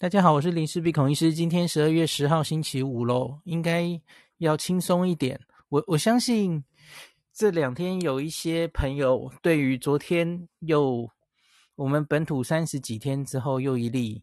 [0.00, 1.34] 大家好，我是林氏鼻孔医师。
[1.34, 4.00] 今天十二月十号星期五喽，应该
[4.36, 5.40] 要轻松一点。
[5.70, 6.62] 我我相信
[7.34, 11.10] 这两天有一些朋友对于昨天又
[11.74, 14.22] 我们本土三十几天之后又一例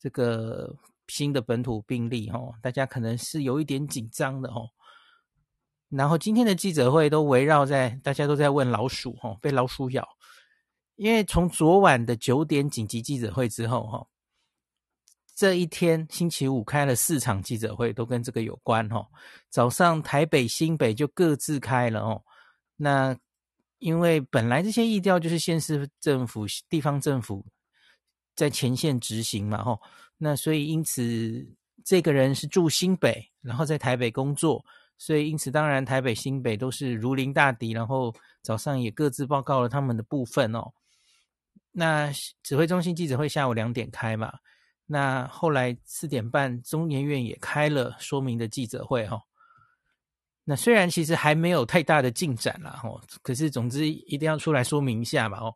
[0.00, 0.74] 这个
[1.08, 4.70] 新的本土病例哦，大家可能是有一点紧张的哦。
[5.90, 10.08] 然后今天的记者会都围绕在大家都在问老鼠哦，被老鼠咬，
[10.94, 14.06] 因为从昨晚的九点紧急记者会之后哈。
[15.36, 19.06] 这一天星期五开了四场记者会，都跟这个有关哦。
[19.50, 22.22] 早上台北、新北就各自开了哦。
[22.74, 23.14] 那
[23.78, 27.44] 因为本来这些疫调就是县市政府、地方政府
[28.34, 29.78] 在前线执行嘛，吼。
[30.16, 31.46] 那所以因此
[31.84, 34.64] 这个人是住新北，然后在台北工作，
[34.96, 37.72] 所以因此当然台北、新北都是如临大敌。
[37.72, 38.10] 然后
[38.40, 40.72] 早上也各自报告了他们的部分哦。
[41.72, 42.10] 那
[42.42, 44.32] 指挥中心记者会下午两点开嘛。
[44.88, 49.20] 那后来四点半，中研院也开了说明的记者会哈。
[50.44, 55.52] 那虽然其实还没有太大的进展啦，哈，可是总之一定要出来说明一下嘛哦。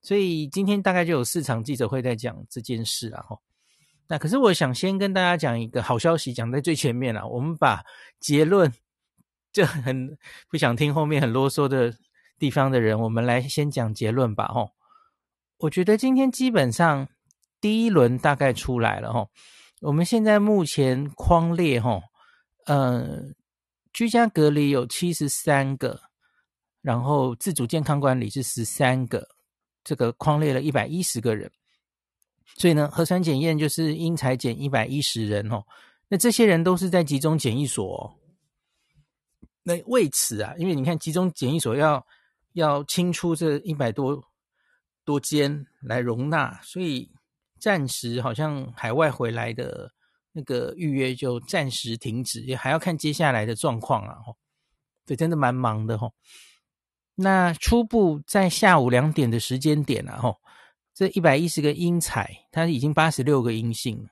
[0.00, 3.36] 所以今天大概就有四场记者会在讲这件事啊哈。
[4.06, 7.26] 那可是我想先跟大家讲一个好消息，讲在最前面了。
[7.26, 7.84] 我们把
[8.20, 8.72] 结论，
[9.52, 10.16] 就很
[10.48, 11.92] 不想听后面很啰嗦的
[12.38, 14.68] 地方的人，我们来先讲结论吧哈。
[15.58, 17.08] 我觉得今天基本上。
[17.60, 19.26] 第一轮大概出来了哈，
[19.80, 22.00] 我们现在目前框列哈，
[22.66, 23.22] 呃，
[23.92, 26.00] 居家隔离有七十三个，
[26.82, 29.26] 然后自主健康管理是十三个，
[29.82, 31.50] 这个框列了一百一十个人，
[32.56, 35.64] 所以呢，核酸检验就是应采检一百一十人哦，
[36.08, 38.18] 那这些人都是在集中检疫所，
[39.62, 42.06] 那为此啊，因为你看集中检疫所要
[42.52, 44.22] 要清出这一百多
[45.04, 47.10] 多间来容纳，所以。
[47.66, 49.90] 暂时好像海外回来的
[50.30, 54.14] 那个预约就暂时停止，也还要看接下来的状况啊。
[54.24, 54.36] 吼，
[55.04, 56.14] 对，真的蛮忙的吼。
[57.16, 60.36] 那初步在下午两点的时间点啊，吼，
[60.94, 64.08] 这一百一十个应采，它已经八十六个阴性，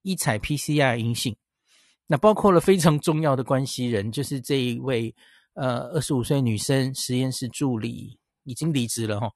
[0.00, 1.36] 一彩 PCR 阴性。
[2.06, 5.14] 那包括了非常重要的关系人，就是这一位
[5.52, 9.30] 呃二十五岁女生实验室助理已经离职了吼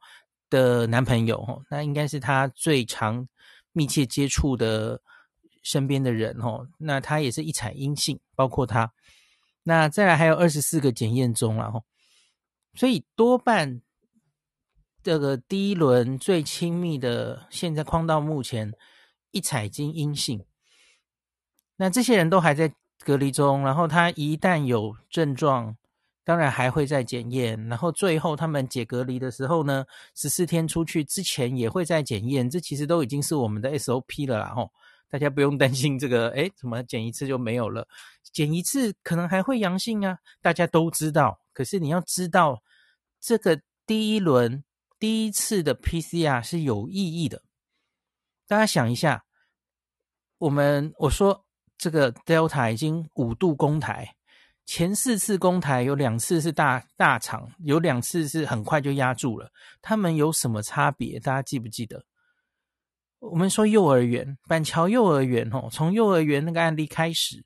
[0.48, 3.28] 的男朋友吼，那应该是他最长。
[3.72, 5.00] 密切接触的
[5.62, 8.93] 身边的人哦，那他也是一采阴性，包括他。
[9.65, 11.83] 那再来还有二十四个检验中了哈，
[12.75, 13.81] 所以多半
[15.03, 18.72] 这个第一轮最亲密的，现在框到目前
[19.31, 20.44] 一采经阴性。
[21.77, 25.77] 那这些人都还在隔离中，然后他一旦有症状。
[26.25, 29.84] 当然还会再检验，然后最后他们解隔离的时候呢，
[30.15, 34.71] 十四天出去之前也会再检验，这其实都已经是我们的 SOP 了啦吼，
[35.10, 37.88] 大家不用担心这个，诶，怎么检一次就没有了？
[38.33, 41.41] 检一次可能还会阳性啊，大家都知道。
[41.53, 42.62] 可是你要知道，
[43.21, 44.62] 这个第一轮
[44.99, 47.43] 第一次的 PCR 是有意义的。
[48.47, 49.25] 大家想一下，
[50.39, 51.44] 我们我说
[51.77, 54.15] 这个 Delta 已经五度攻台。
[54.65, 59.50] 前四次攻台有两次是大大场，有两次是很快就压住了。
[59.83, 61.19] 他们有什么差别？
[61.19, 62.05] 大家记不记得？
[63.19, 67.45] 我们说幼儿园，板桥幼儿园哦，从幼儿园那个案例开始，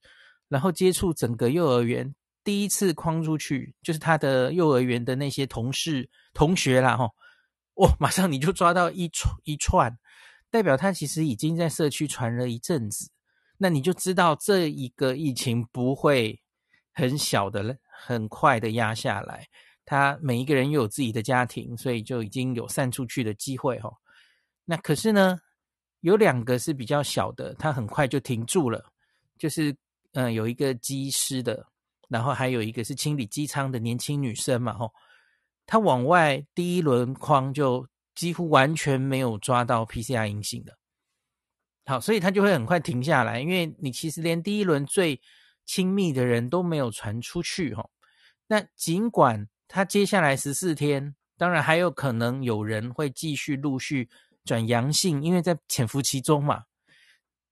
[0.48, 7.10] 然后接触整个幼儿园，第一次框出去就是他的幼儿园的那些同事同学啦，吼，
[7.74, 9.98] 哇，马上你就抓到一串一串，
[10.50, 13.10] 代表他其实已经在社区传了一阵子，
[13.58, 16.40] 那你就知道这一个疫情不会。
[16.96, 19.46] 很小的，很快的压下来。
[19.84, 23.92] 他每一个人又有自己的家庭，所以就已经有散出去的机会哈。
[24.64, 25.38] 那可是呢，
[26.00, 28.84] 有两个是比较小的，他很快就停住了。
[29.38, 29.76] 就是
[30.14, 31.64] 嗯、有一个机师的，
[32.08, 34.90] 然后还有一个是清理机舱的年轻女生嘛吼。
[35.66, 40.72] 他往外第一轮框就几乎完全没有抓到 PCR 阴性的。
[41.84, 45.20] 好，所以他就会很快停下来，因为你其实连第一轮最
[45.66, 47.90] 亲密的人都没有传出去哈，
[48.46, 54.08] 那尽管他接下来十四天，当然还有可能有人会继续陆续
[54.44, 56.64] 转阳性，因为在潜伏期中嘛。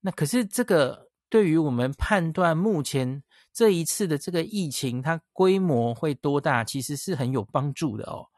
[0.01, 8.29] 那可是这个对于我们判断目前这一次的这个疫情，它规模会多大，其实是很有帮助的哦。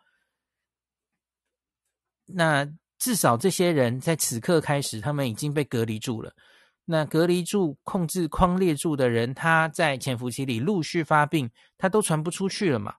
[2.25, 2.67] 那
[2.99, 6.35] 至少这些人在此刻开始，他们已经被隔离住了。
[6.89, 12.95] 那隔离住、控制框列住的人，他在潜伏期里陆续发病，他都传不出去了嘛？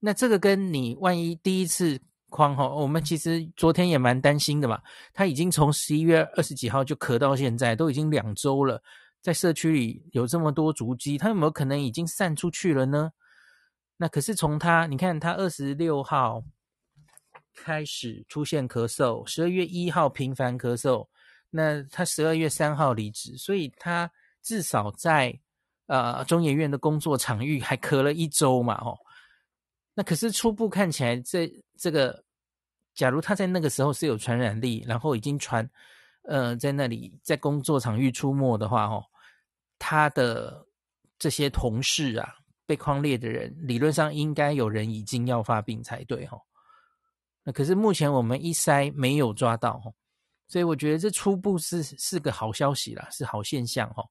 [0.00, 4.80] 那这个跟你万一第一次框哈，我们其实昨天也蛮担心的嘛。
[5.12, 8.82] 他已经从十一月二十几号就咳到现在，都已经两周了，
[9.20, 13.12] 在社区里有这么多足迹，他有没有可能已经散出去了呢？
[13.98, 16.42] 那可是从他，你看他二十六号
[17.54, 21.06] 开始出现咳嗽，十二月一号频繁咳嗽，
[21.56, 24.10] 那他十二月三号离职，所以他
[24.42, 25.32] 至少在
[25.86, 28.98] 呃中研院的工作场域还咳了一周嘛，哦。
[29.94, 31.48] 那可是初步看起来这，
[31.78, 32.24] 这个，
[32.92, 35.70] 假如他在那个时候是有传染力，然后已经传，
[36.24, 39.04] 呃，在那里在工作场域出没的话，哦，
[39.78, 40.66] 他的
[41.20, 42.34] 这些同事啊，
[42.66, 46.40] 被框列的人，理论上应该有人已经要发病才对，哦，
[47.44, 49.94] 那可是目前我们一筛没有抓到，哦，
[50.48, 54.04] 所以我觉得这初步是是个好消息啦，是好现象，哦，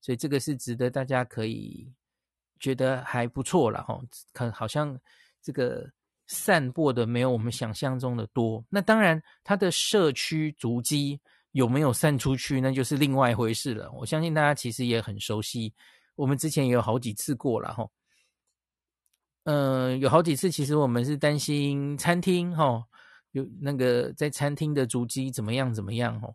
[0.00, 1.92] 所以这个是值得大家可以
[2.58, 4.00] 觉得还不错了，哈，
[4.32, 4.98] 可好像。
[5.42, 5.90] 这个
[6.26, 11.18] 散播的没有我们想象中的多，那当然它的社区足迹
[11.52, 13.90] 有没有散出去，那就是另外一回事了。
[13.92, 15.72] 我相信大家其实也很熟悉，
[16.14, 17.88] 我们之前也有好几次过了哈。
[19.44, 22.84] 嗯、有好几次其实我们是担心餐厅哈，
[23.32, 26.34] 有那个在餐厅的足迹怎么样怎么样哦，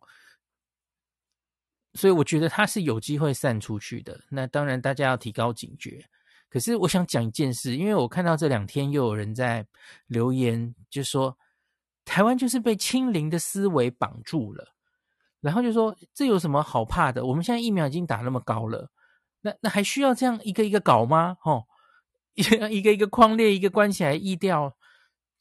[1.93, 4.19] 所以我觉得它是有机会散出去的。
[4.29, 6.05] 那当然大家要提高警觉。
[6.47, 9.65] 可是我想讲一件事，因为我看到这两天又有人在
[10.07, 11.37] 留言，就说
[12.05, 14.73] 台湾就是被清零的思维绑住了，
[15.41, 17.25] 然后就说这有什么好怕的？
[17.25, 18.89] 我们现在疫苗已经打那么高了，
[19.41, 21.35] 那那还需要这样一个一个搞吗？
[21.43, 21.65] 哦，
[22.35, 24.77] 一个一个一个匡列，一个关起来疫调，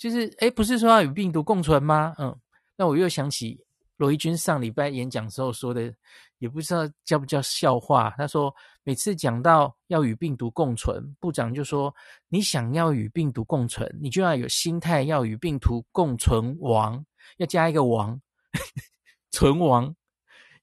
[0.04, 2.14] 就是诶，不是说要与病毒共存吗？
[2.18, 2.36] 嗯，
[2.76, 3.58] 那我又想起
[3.96, 5.90] 罗一钧上礼拜演讲时候说的。
[6.38, 8.12] 也不知道叫不叫笑话。
[8.18, 11.94] 他说，每次讲到要与病毒共存，部长就说
[12.28, 17.02] ：“你想要与病毒共存，你就要有心态要与病毒共存亡，
[17.38, 18.20] 要加一个亡，
[19.30, 19.94] 存亡。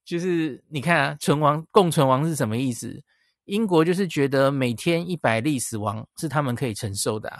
[0.06, 3.02] 就是你看啊，存亡共存亡是什么意思？
[3.46, 7.40] 英国就是觉得每天一百例死亡是他们可以承受的啊。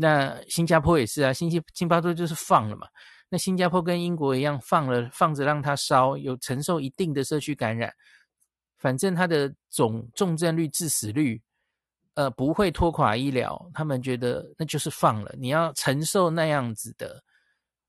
[0.00, 2.88] 那新加坡也是啊，新加新加坡就是放了嘛。”
[3.28, 7.92] 那新加坡跟英国一样，放了放着让它烧，有承受一定的社区感染，
[8.78, 11.40] 反正它的总重症率、致死率，
[12.14, 13.70] 呃，不会拖垮医疗。
[13.72, 17.22] 他们觉得那就是放了，你要承受那样子的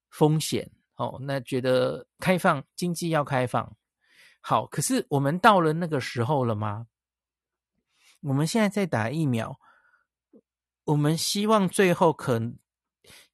[0.09, 1.17] 风险哦。
[1.21, 3.75] 那觉得开放经济要开放，
[4.41, 6.85] 好，可是我们到了那个时候了吗？
[8.21, 9.59] 我们现在在打疫苗，
[10.91, 12.41] 我们希望最后可。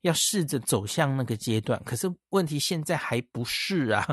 [0.02, 4.08] 要试着走向那个阶段，可是问题现在还不是啊。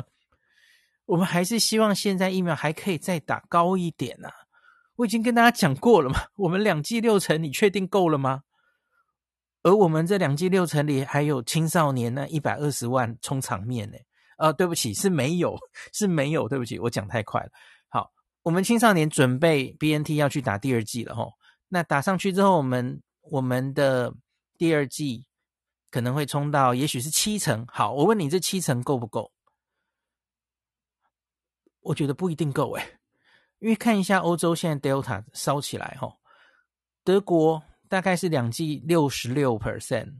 [1.05, 4.33] 我们还是希望现在疫苗还可以再打高一点啊。
[4.95, 8.41] 我已经跟大家讲过了嘛，我们两剂六成，你确定够了吗？
[9.61, 13.97] 而我们这两剂六成里还有青少年那一百二十万充场面呢。
[14.37, 15.55] 啊，对不起，是没有，
[15.93, 17.49] 是没有，对不起，我讲太快了。
[17.89, 18.11] 好，
[18.41, 21.31] 我们青少年准备 BNT 要去打第二剂了吼。
[21.69, 24.13] 那打上去之后，我们我们的
[24.57, 25.25] 第二季。
[25.91, 27.65] 可能会冲到，也许是七成。
[27.67, 29.31] 好，我问你，这七成够不够？
[31.79, 32.99] 我觉得不一定够诶，
[33.59, 36.17] 因为看一下欧洲现在 Delta 烧起来哈，
[37.05, 40.19] 德国大概是两季六十六 percent，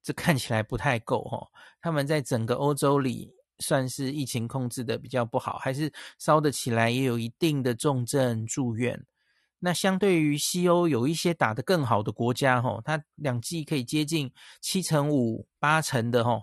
[0.00, 1.48] 这看起来不太够哈。
[1.80, 9.04] 他们在整个欧洲里算是疫情控制的比较不好，还是烧得起来，也有一定的重症住院。
[9.58, 16.42] 那相对于西欧有一些打得更好的国家，吼，它两剂可以接近七成五、八成的，吼，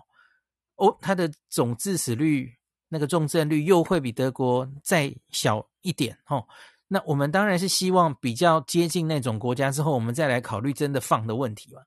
[0.76, 2.56] 哦，它的总致死率
[2.88, 6.46] 那个重症率又会比德国再小一点，吼。
[6.88, 11.82] 那我们当然是希望比较接近那种国家之后，我们再来考虑真的放的问题嘛。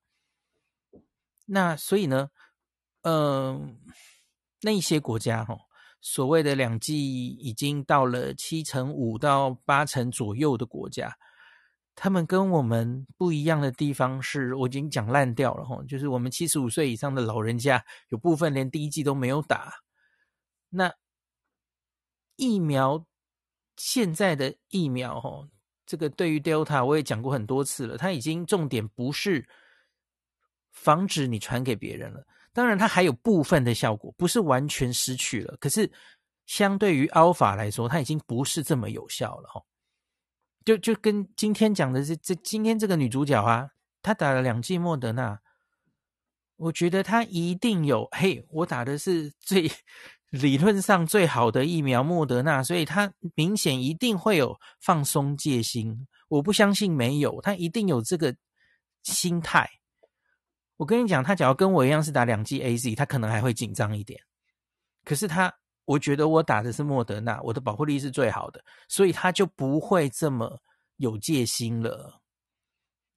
[1.46, 2.30] 那所以呢，
[3.04, 3.76] 嗯、呃，
[4.62, 5.67] 那一些国家，吼。
[6.00, 11.18] 所谓的两剂已经到了七成五到八成左右的国家，
[11.96, 19.74] 他们跟我们不一样的地方是，我已经讲烂掉了哈，就是我们七十五岁以上的老人家，有部分连第一剂都没有打。
[20.70, 20.94] 那
[22.36, 23.06] 疫苗
[23.76, 25.48] 现在的疫苗哈，
[25.86, 29.48] 这个对于 Delta 我也讲过很多次了，它已经重点不是
[30.72, 32.26] 防止你传给别人了。
[32.58, 35.56] 当然，它还有部分的效果，不是完全失去了。
[35.60, 35.92] 可是，
[36.48, 39.62] 相对于 Alpha 来说，它已经不是这么有效了哈。
[40.66, 43.70] 就就跟今天讲的这这今天这个女主角啊，
[44.02, 45.40] 她打了两剂莫德纳，
[46.56, 49.72] 我觉得她一定有嘿，我打的是最
[50.32, 56.08] 理论上最好的疫苗莫德纳，所以她明显一定会有放松戒心。
[56.28, 58.36] 我不相信没有，她一定有这个
[59.04, 59.70] 心态。
[60.78, 64.22] 我跟你讲，他只要跟我一样是打两剂 AZ，他可能还会紧张一点。
[65.04, 65.52] 可是他，
[65.86, 70.62] 我觉得我打的是莫德纳，我的保护力是最好的，所以他就不会这么
[70.98, 72.22] 有戒心了。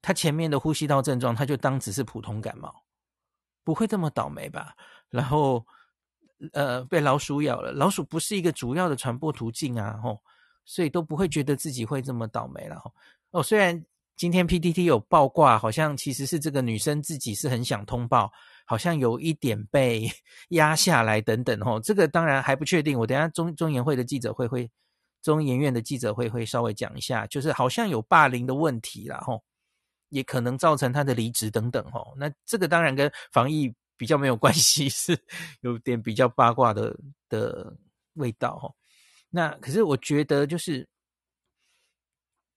[0.01, 2.75] 他前面的呼吸道症状，他就当只是普通感冒，
[3.63, 4.75] 不会这么倒霉吧？
[5.11, 5.63] 然后，
[6.55, 10.19] 呃，被老鼠咬了，老鼠不是一个主要的传播途径啊，吼，
[10.65, 12.83] 所以都不会觉得自己会这么倒霉了。
[13.33, 13.85] 哦，虽然。
[14.21, 18.31] 今天 PTT 有爆挂，好像其实是这个女生自己是很想通报，
[18.67, 20.07] 好像有一点被
[20.51, 22.99] 压下来等等吼，这个当然还不确定。
[22.99, 24.71] 我等下中中研会的记者会会，
[25.23, 29.43] 中研院的记者会会稍微讲一下，就是好像有霸凌的问题啦吼，
[30.11, 32.13] 也可能造成她的离职等等吼。
[32.19, 35.19] 那这个当然跟防疫比较没有关系， 是
[35.63, 36.95] 有点比较八卦的
[37.31, 37.75] 的
[38.17, 38.77] 味道吼。
[39.31, 40.87] 那可是我觉得就是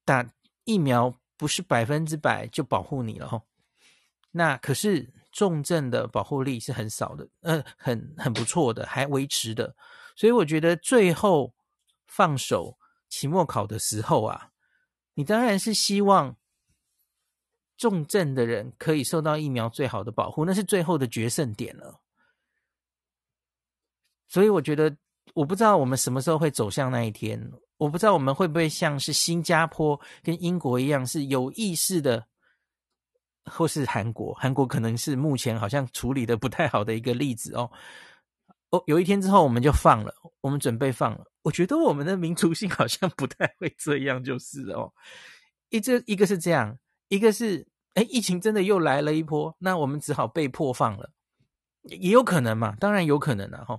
[0.03, 0.29] 打
[0.65, 1.15] 疫苗。
[1.43, 3.41] 不是百分之百就保护你了吼，
[4.31, 9.75] 那可是重症的保护力是很少的，呃，很很不错的，还维持的，
[10.15, 11.53] 所以我觉得最后
[12.07, 14.51] 放手期末考的时候啊，
[15.15, 16.37] 你当然是希望
[17.75, 21.99] 重症的人可以受到疫苗最好的保护，那是最后的决胜点了。
[24.29, 24.95] 所以我觉得，
[25.33, 27.51] 我不知道我们什么时候会走向那一天。
[27.77, 32.25] 我不知道我们会不会像是新加坡跟英国一样是有意识的，
[33.45, 37.69] 或是韩国，韩国可能是目前好像处理的不太好的一个例子哦。
[38.69, 41.25] 哦，有一天之后我们就放了，我们准备放了。
[41.41, 44.93] 我觉得我们的民族性好像不太会这样，就是哦。
[45.69, 46.77] 一这一个是这样，
[47.09, 51.11] 一个是哎，疫情真的又来了一波，那我们只好被迫放了，
[51.83, 53.77] 也有可能嘛，当然有可能了哈。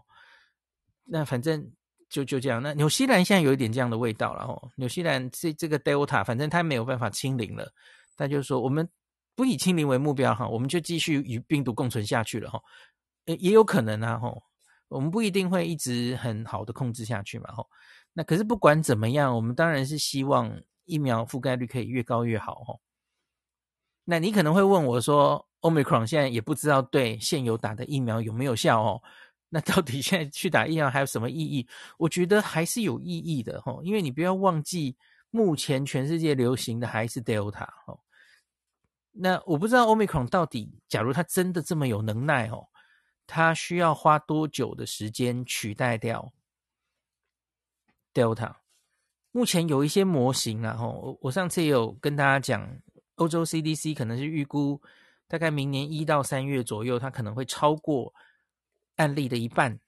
[1.05, 1.73] 那反正。
[2.11, 4.71] 就就这样，那纽西兰现在有一点这样的味道了哦。
[4.77, 7.73] 纽西兰这这个 Delta，反正它没有办法清零了，
[8.17, 8.89] 他就是说我们
[9.35, 12.61] 不以清零为目标哈，我们就继续与病毒共存下去了哈。
[13.25, 14.33] 也有可能啊哈，
[14.87, 17.67] 我们不一定会一直很好的控制下去嘛哈。
[18.13, 22.79] 那可是不管怎么样，我们当然是希望疫苗覆盖率可以越高越好哈。
[24.05, 29.03] 那你可能会问我说，Omicron 现在也不知道对现有打的疫苗有没有效哦。
[29.55, 31.65] 那到底现在去打疫苗还有什么意义？
[31.97, 34.97] 我觉得还是有意义的哈，因为你不要忘记，
[35.31, 37.97] 目前全世界流行的还是 Delta 哈。
[39.13, 42.67] 那我不知道 Omicron 到底，假如它真的这么有能耐哦，
[43.29, 46.33] 它需要花多久的时间取代掉
[48.13, 48.57] Delta？
[49.31, 52.77] 目前有一些模型啊，吼，我上次也有跟大家讲，
[53.15, 54.83] 欧洲 CDC 可能是预估
[55.29, 58.13] 大概明年一到三月左右，它可能会超过。
[58.97, 59.79] 案例的一半，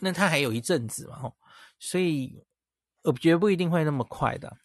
[0.00, 1.36] 那他还有一阵子嘛，吼，
[1.78, 2.44] 所以
[3.02, 4.58] 我觉得不一定会那么快的。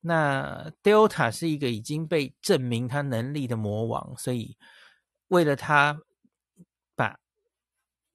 [0.00, 4.56] 那 Delta 是一个已经被证明他能力的魔王，所以
[5.28, 6.00] 为了他
[6.94, 7.18] 把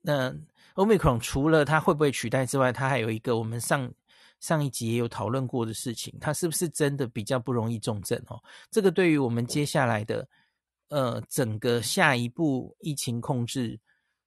[0.01, 0.33] 那
[0.75, 3.93] Omicron 除了他会不会取代之外，他还有一个我们上
[4.39, 8.19] 上一集也有讨论过的事情，他是不是真的比较不容易重症？
[8.27, 10.27] 哦，这个对于我们接下来的
[10.87, 13.79] 呃整个下一步疫情控制。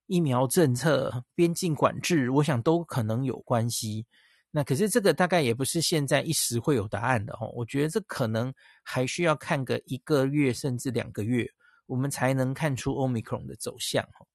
[0.07, 4.07] 疫苗政策、边境管制，我想都可能有关系。
[4.51, 7.51] 那可是这个大概也不是现在一时会有答案的哦。
[7.55, 11.51] 我觉得这可能还需要看个一个月甚至两个月，
[11.87, 14.27] 我们才能看出 Omicron 的走向哦。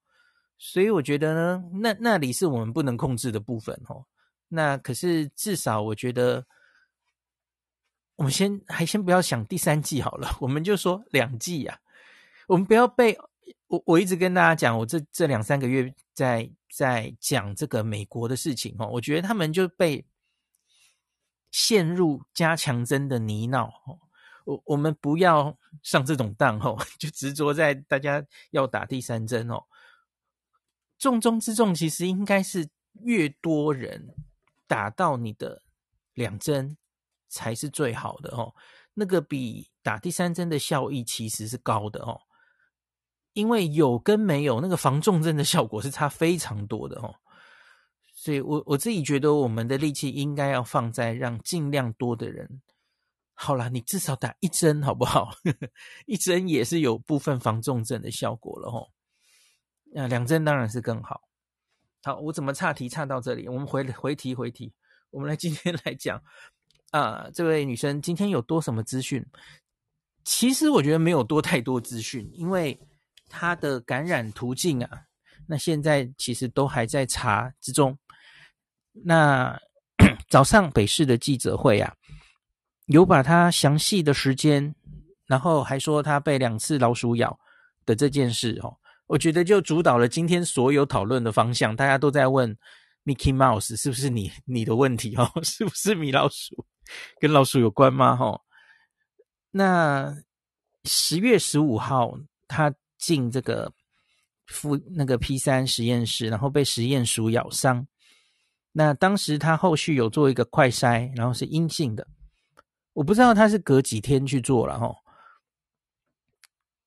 [0.57, 4.03] 所以我觉得呢，那那里是我们不能控制的部分哦。
[4.47, 6.45] 那可是至少我觉得，
[8.15, 11.79] 我们先还先不要想第三季好了，我们就说两季呀，
[12.47, 13.17] 我们不要被。
[13.69, 20.05] 我我一直跟大家讲，我这这两三个月在在讲这个美国的事情哦，我觉得他们就被
[21.51, 23.99] 陷入加强针的泥淖哦。
[24.45, 29.63] 我我们不要上这种当哦， 就执着在大家要打第三针哦。
[30.97, 32.67] 重中之重其实应该是
[33.01, 34.15] 越多人
[34.65, 35.61] 打到你的
[36.15, 36.75] 两针
[37.27, 38.55] 才是最好的哦。
[38.95, 42.19] 那个比打第三针的效益其实是高的哦。
[43.33, 47.15] 因为有跟没有那个防重症的效果是差非常多的哦，
[48.13, 52.61] 所以我我自己觉得我们的力气应该要放在让尽量多的人，
[53.33, 55.29] 好啦，你至少打一针好不好？
[56.05, 58.89] 一针也是有部分防重症的效果了哦。
[59.93, 61.21] 那两针当然是更好。
[62.03, 63.47] 好，我怎么岔题岔到这里？
[63.47, 64.73] 我们回回题回题，
[65.11, 66.21] 我们来今天来讲
[66.91, 69.25] 啊，这位女生今天有多什么资讯？
[70.25, 72.77] 其实我觉得没有多太多资讯，因为。
[73.29, 75.03] 它的感染途径啊，
[75.47, 77.97] 那现在其实都还在查之中。
[78.91, 79.57] 那
[80.29, 81.93] 早上北市的记者会啊，
[82.87, 84.75] 有把他详细的时间，
[85.25, 87.39] 然后还说他被两次老鼠咬
[87.85, 88.75] 的这件事哦，
[89.07, 91.75] 我觉得就主导了今天所有讨论的方向。
[91.75, 92.55] 大家都在问
[93.05, 95.31] Mickey Mouse 是不是你你的问题哦？
[95.43, 96.65] 是不是米老鼠
[97.19, 98.15] 跟老鼠有关吗？
[98.15, 98.39] 哈，
[99.51, 100.15] 那
[100.83, 102.17] 十月十五号
[102.47, 103.71] 他进这个
[104.45, 107.87] 负那个 P 三实验室，然后被实验鼠咬伤。
[108.71, 112.05] 那当时他后续有做一个快筛，然后是阴性的。
[112.93, 114.93] 我不知道他是隔几天去做了哈。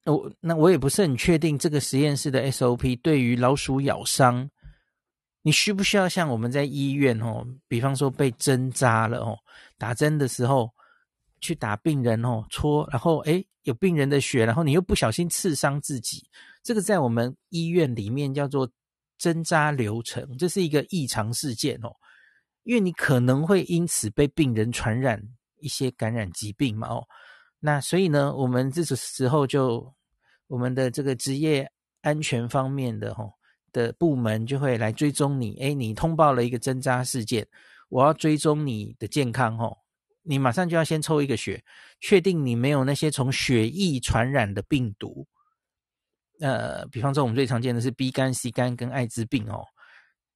[0.05, 4.51] 我那我也不是很确定这个实验室的 SOP 对于老鼠咬伤，
[5.43, 9.39] 你需不需要像我们在医院哦，比方说被针扎了哦，
[9.79, 10.71] 打针的时候
[11.43, 16.25] 去打病人哦，戳，然后诶有病人的血，然后你又不小心刺伤自己，
[16.63, 18.67] 这个在我们医院里面叫做
[19.19, 21.95] 针扎流程，这是一个异常事件哦，
[22.63, 25.23] 因为你可能会因此被病人传染
[25.61, 27.05] 一些感染疾病嘛哦。
[27.59, 29.93] 那所以呢，我们这个时候就
[30.47, 31.71] 我们的这个职业
[32.01, 33.33] 安全方面的吼
[33.73, 37.47] 的部门就会来追踪你，诶，你通报了一个针扎事件，
[37.89, 39.79] 我要追踪你的健康吼，
[40.23, 41.63] 你马上就要先抽一个血，
[42.01, 45.27] 确定你没有那些从血液传染的病毒，
[46.41, 49.65] 呃，比方说我们最常见的是 B 肝、C 肝跟艾滋病哦，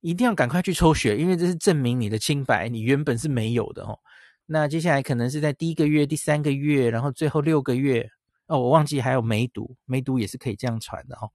[0.00, 3.98] 一定要赶快去抽血，因为这是证明你的清白，你原本是没有的哦。
[4.44, 8.08] 那接下来可能是在第一个月、第三个月，然后最后六个月
[8.46, 11.30] 哦，我忘记还有梅毒，梅毒也是可以这样传的哦。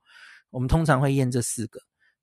[0.50, 1.80] 我们通常会验这四个，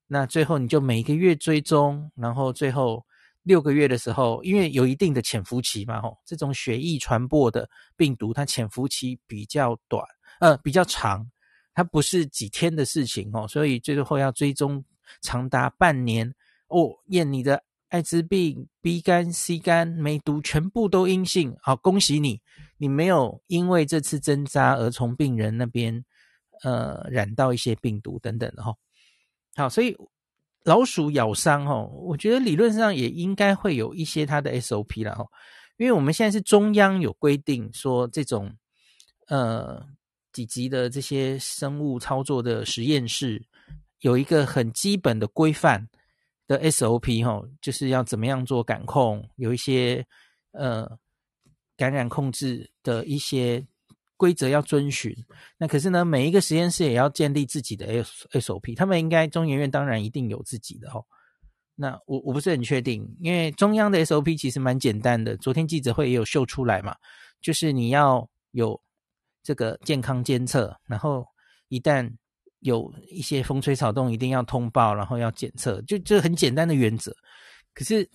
[0.07, 3.05] 那最后你就每一个月追踪，然后最后
[3.43, 10.05] 六个月的时候，因为有一定的潜伏期嘛，吼，这种血液传播的病毒，它潜伏期比较短，
[10.41, 11.31] 呃，比较长，
[11.75, 14.85] 它不是几天的事情哦，所以最后要追踪
[15.21, 16.35] 长达半年
[16.69, 17.63] 哦，验你的。
[17.91, 22.39] 艾滋病、B 肝、C 肝、梅毒全部都阴性，好，恭喜你，
[22.77, 26.05] 你没有因为这次针扎而从病人那边
[26.65, 28.75] 呃染到一些病毒等等的哈。
[29.57, 29.97] 好，所以
[30.65, 35.25] 老鼠咬伤哦，我觉得理论上也应该会有一些它的 SOP 了哈，
[35.77, 38.53] 因为我们现在是中央有规定说这种
[39.29, 39.85] 呃
[40.33, 43.47] 几级的这些生物操作的实验室
[44.01, 45.89] 有一个很基本的规范。
[46.49, 50.03] 的 SOP 哈，就是要怎么样做感控，有一些
[50.53, 50.91] 呃
[51.77, 53.63] 感染控制的一些
[54.19, 55.17] 规则要遵循。
[55.57, 61.01] 那可是呢，每一个实验室也要建立自己的 SOP，他们应该中研院当然一定有自己的哈。
[61.75, 66.95] 那我我不是很确定，因为中央的 SOP 其实蛮简单的，昨天记者会也有秀出来嘛，
[67.41, 68.79] 就是你要有
[69.43, 71.25] 这个健康监测，然后
[71.69, 72.11] 一旦
[72.59, 77.15] 有一些风吹草动，一定要通报，然后要检测，就这很简单的原则。
[77.73, 78.11] 可是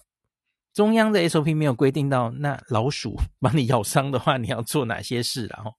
[0.74, 5.48] 中央的 SOP 没有规定到，那老鼠把你咬伤的话，你要做哪些事？
[5.48, 5.72] 然后，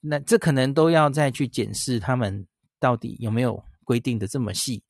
[0.00, 2.46] 那这可能都要再去检视他们
[2.78, 4.82] 到底有没有规定的这么细，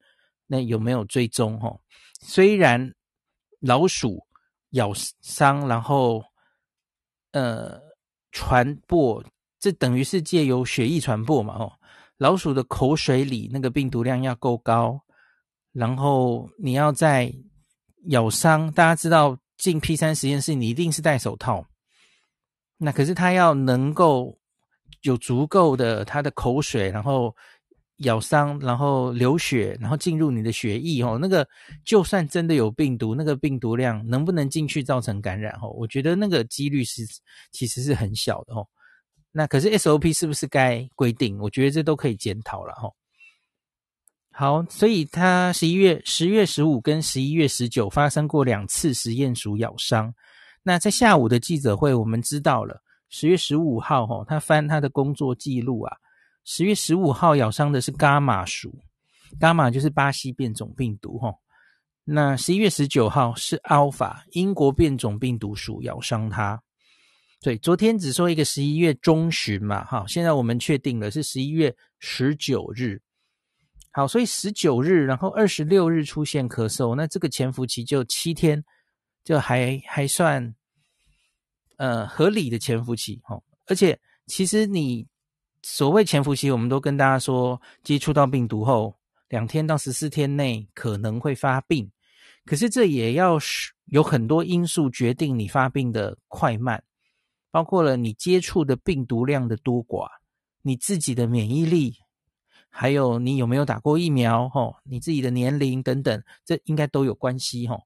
[0.46, 1.58] 那有没有追踪？
[1.58, 1.78] 哈，
[2.20, 2.94] 虽然
[3.60, 4.26] 老鼠
[4.70, 4.92] 咬
[5.22, 6.22] 伤，然后
[7.32, 7.80] 呃
[8.32, 9.24] 传播，
[9.58, 11.54] 这等于是借由血液传播嘛？
[11.54, 11.72] 哦。
[12.18, 15.00] 老鼠的口水里那个病毒量要够高，
[15.70, 17.32] 然后你要在
[18.06, 21.64] 咬伤，大家知道进 P 三实验室你一定是戴手套，
[22.76, 24.36] 那可是它要能够
[25.02, 27.34] 有足够的它的口水，然后
[27.98, 31.46] 咬伤，然后流血，然后进入你的血液哦，那个
[31.84, 35.68] 就算真的有病毒，那个病毒量能不能进去造成感染哦？
[35.70, 37.02] 我觉得那个几率是
[37.50, 38.66] 其实是很小的哦。
[39.32, 41.38] 那可是 SOP 是不是该规定？
[41.38, 42.90] 我觉得这都可以检讨了哈。
[44.30, 50.14] 好，所以他十一月十月十五跟十一月十九发生过两次实验鼠咬伤。
[50.62, 55.96] 那在下午的记者会，我们知道了十月十五号哈，他翻他的工作记录啊，
[56.44, 58.78] 十月十五号咬伤的是伽马鼠，
[59.40, 61.32] 伽马就是巴西变种病毒哈。
[62.04, 66.62] 那十一月十九号是 Alpha 英国变种病毒鼠咬伤他。
[67.40, 73.00] 对，昨天只说一个十一月中旬嘛，哈，现在我们确定了是十一月十九日。
[73.92, 78.64] 好，所以十九日，然后二十六日出现咳嗽，那这个潜伏期就七天，
[79.22, 80.54] 就还还算
[81.78, 83.42] 呃合理的潜伏期，哦。
[83.66, 85.04] 而且其实你
[85.62, 88.94] 所谓潜伏期，我们都跟大家说，接触到病毒后
[89.28, 91.90] 两天到十四天内可能会发病，
[92.44, 96.84] 可是这也要是有很多因素决定你发病的快慢。
[97.50, 100.06] 包括了你接触的病毒量的多寡，
[100.60, 101.96] 你自己的免疫力，
[102.68, 107.82] 还有你有没有打过疫苗，吼，你自己的年龄等等，这应该都有关系，吼。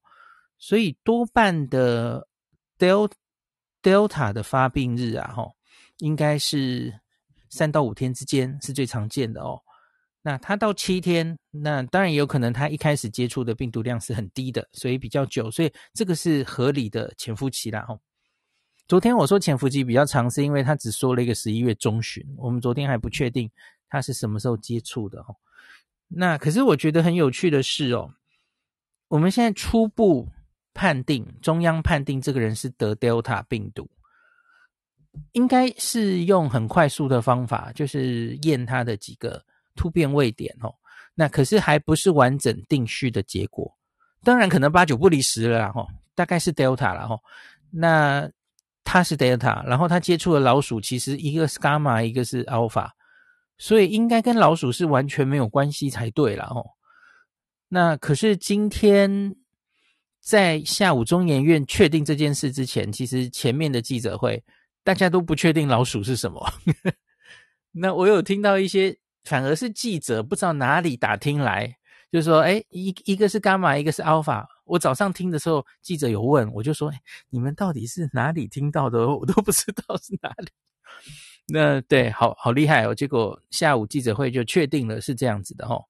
[0.59, 2.27] 所以多半的
[2.77, 3.13] Delta
[3.83, 5.53] Delta 的发病日啊，吼，
[5.99, 7.01] 应该是
[7.51, 9.61] 三到五天之间是最常见的哦。
[10.23, 17.85] 那他到七天，那当然也有可能他一开始接触的病毒量是很低的，所以比较久，所以这个是合理的潜伏期啦。
[17.89, 17.99] 哦，
[18.87, 23.51] 昨天我说潜伏期比较长，是因为他只说了一个十一月中旬，我们昨天还不确定
[23.89, 25.35] 他是什么时候接触的哦。
[26.07, 28.15] 那可是我觉得很有趣的是哦，
[29.09, 30.29] 我们现在初步
[30.75, 33.89] 判定，中央判定这个人是得 Delta 病毒，
[35.33, 39.45] 应该是用很快速的方法，就是验他的几个。
[39.75, 40.71] 突变位点哦，
[41.15, 43.75] 那可是还不是完整定序的结果，
[44.23, 45.73] 当然可能八九不离十了啦，
[46.15, 47.19] 大概是 Delta 了吼。
[47.71, 48.31] 那
[48.85, 52.91] 他是 Delta，然后他接触的老鼠其实一个是 Gamma，一个是 Alpha，
[53.57, 56.63] 所以应该跟老鼠是完全没有关系才对了哦。
[57.69, 59.35] 那可是今天
[60.23, 64.43] 在下午中研院确定这件事之前，其实前面的记者会
[64.83, 66.41] 大家都不确定老鼠是什么。
[67.73, 68.97] 那我有听到一些。
[69.25, 71.77] 反而是记者不知道哪里打听来，
[72.11, 74.49] 就说，哎，一一个是伽马，一个是阿尔法。
[74.65, 79.07] 我早上听的时候，记者有问，我就说，哎，你们到底是哪里听到的？
[79.15, 80.49] 我都不知道是哪里。
[81.47, 82.93] 那对，好好厉害哦。
[82.93, 85.85] 结果下午记者会就确定了是这样子的哦。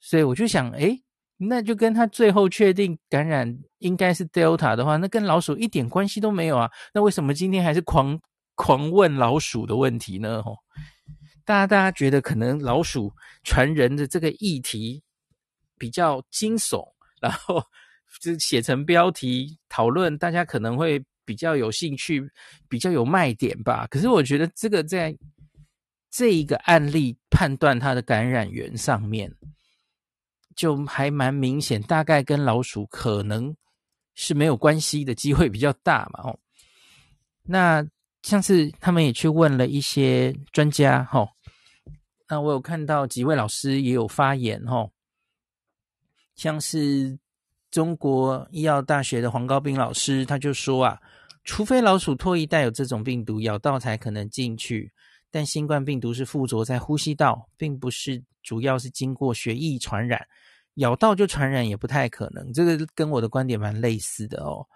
[0.00, 1.00] 所以我就想，哎，
[1.38, 6.68] 那就跟他最后确定感染应该是 Delta 的话，那跟老鼠一点关系都没有啊。
[6.92, 8.20] 那为什么今天还是狂
[8.56, 10.42] 狂问老鼠的问题呢？
[10.44, 10.56] 哦。
[11.44, 13.10] 大家，大家觉得可能老鼠
[13.42, 15.02] 传人的这个议题
[15.78, 16.84] 比较惊悚，
[17.22, 17.62] 然后
[18.20, 22.28] 就写成标题讨论，大家可能会比较有兴趣，
[22.68, 23.86] 比较有卖点吧。
[23.88, 25.16] 可是我觉得这个在
[26.10, 29.32] 这一个案例判断它的感染源上面，
[30.58, 33.54] 就还蛮明显，大概跟老鼠可能
[34.16, 36.28] 是没有关系的机会比较大嘛。
[36.28, 36.38] 哦，
[37.44, 37.86] 那
[38.22, 41.28] 上次他们也去问了一些专家，哈。
[42.28, 44.90] 那我有看到几位老师也有发言齁，
[46.34, 47.16] 像是
[47.70, 51.00] 中国医药大学的黄高斌老师，他就说啊，
[51.44, 54.92] 除非老鼠唾液带有这种病毒，咬到才可能进去，
[55.30, 60.26] 但新冠病毒是附着在呼吸道，并不是主要是经过血液传染，
[60.78, 62.52] 咬到就传染也不太可能。
[62.52, 64.66] 这个跟我的观点蛮类似的哦。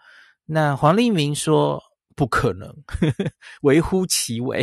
[0.45, 1.83] 那黄立明说。
[2.15, 4.63] 不可能，呵呵，微乎其微。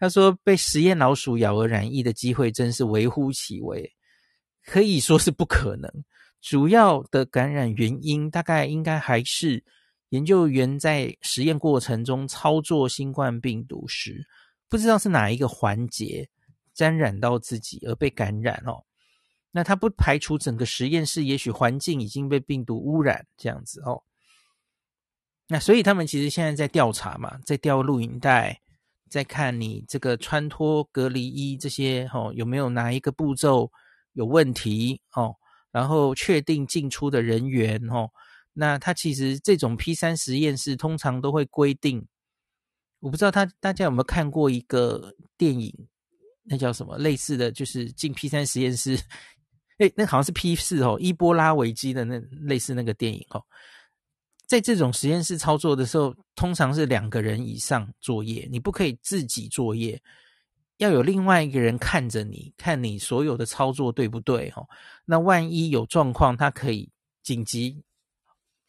[0.00, 3.88] 他说，被实验老鼠咬而染疫的机会真是微乎其微，
[4.64, 5.88] 可以说是不可能。
[6.40, 9.62] 主要的感染原因大概应该还是
[10.08, 14.26] 研究员在实验过程中操作新冠病毒时，
[14.68, 16.28] 不知道是哪一个环节
[16.74, 18.82] 沾染到自己而被感染哦。
[19.58, 24.04] 那他不排除整个实验室也许环境已经被病毒污染这样子哦。
[25.48, 28.60] 那所以他们其实现在在调查嘛，在调录影带，
[29.10, 33.68] 在看你这个穿脱隔离衣这些哦，有没有哪一个步骤
[34.12, 35.34] 有问题哦，
[35.72, 38.08] 然后确定进出的人员哦。
[38.52, 42.06] 那他其实这种 P 三实验室通常都会规定，
[43.00, 45.74] 我不知道他大家有没有看过一个电影，
[46.44, 48.98] 那叫什么类似的就是进 P 三实验室，
[49.78, 53.42] 诶，那好像是 P 四哦，伊波拉危机的那类似那个电影哦。
[54.46, 60.00] 在这种实验室操作的时候，通常是两个人以上作业，你不可以自己作业，
[60.78, 64.66] 要有另外一个人看着你，看你所有的操作对不对哦。
[65.04, 66.90] 那万一有状况，他可以
[67.22, 67.82] 紧急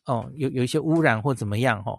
[0.05, 1.97] 哦，有有一些污染或怎么样哦，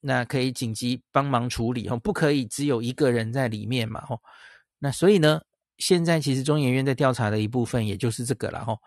[0.00, 4.20] 那可以紧急帮忙处理哦，不可以只有一个人在里面嘛哦。
[4.80, 5.40] 那所以呢，
[5.82, 8.78] 现在其实中研院在调查的一部分，也就是这个了哦。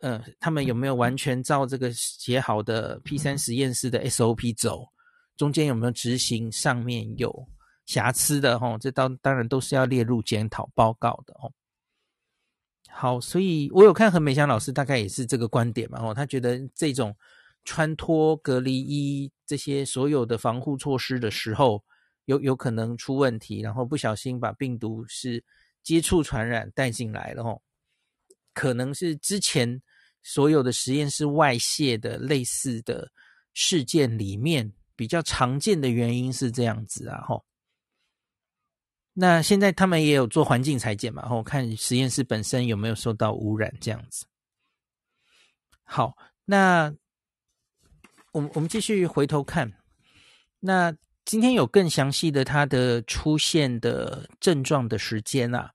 [0.00, 4.86] 嗯，他们有没有完全照这个写好的 P 三实验室的 SOP 走？
[5.36, 7.46] 中间有没有执行上面有
[7.84, 8.58] 瑕疵的？
[8.58, 11.52] 哈，这当当然都是要列入检讨报告的哦。
[12.88, 15.98] 好，所以我有看何美香老师，大概也是这个观点嘛。
[16.00, 17.14] 哦，他觉得这种
[17.64, 21.84] 穿脱隔离衣这些所有的防护措施的时候，
[22.24, 25.44] 有有可能出问题，然后不小心把病毒是
[25.86, 27.44] 接触传染带进来了。
[27.44, 27.62] 吼，
[28.52, 29.80] 可能是之前。
[30.28, 33.12] 所有的实验室外泄的类似的
[33.54, 37.46] 事件里面，比较常见的原因是这样子啊，吼。
[39.12, 44.26] 那现在他们也有做环境采检嘛，吼，看实验室本身有没有受到污染这样子。
[45.84, 46.92] 好，那
[48.32, 49.72] 我们我们继续回头看，
[50.58, 50.92] 那
[51.26, 55.72] 今天有更详细的它的出现的症状的时间啊。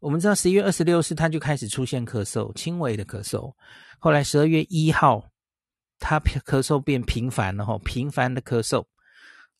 [0.00, 3.52] 我们知道十一月二十六日他就开始出现咳嗽，轻微的咳嗽。
[3.98, 5.30] 后来十二月一号，
[5.98, 8.86] 他咳嗽变频繁了，哈，频繁的咳嗽。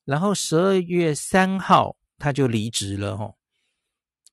[0.07, 3.31] 然后十二月三号他就离职了，哈。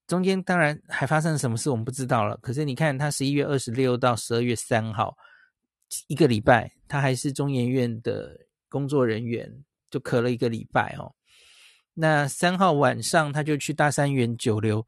[0.08, 2.38] 中间当然还发生了什么事，我们不知道了。
[2.42, 5.14] 可是你看，他十一月二十六到十二月三号
[6.08, 8.38] 一个礼拜，他还是中研院的
[8.70, 9.50] 工作人员，
[9.92, 11.14] 就咳了一个礼拜哦。
[11.94, 14.84] 那三号晚上，他就去大三元酒楼，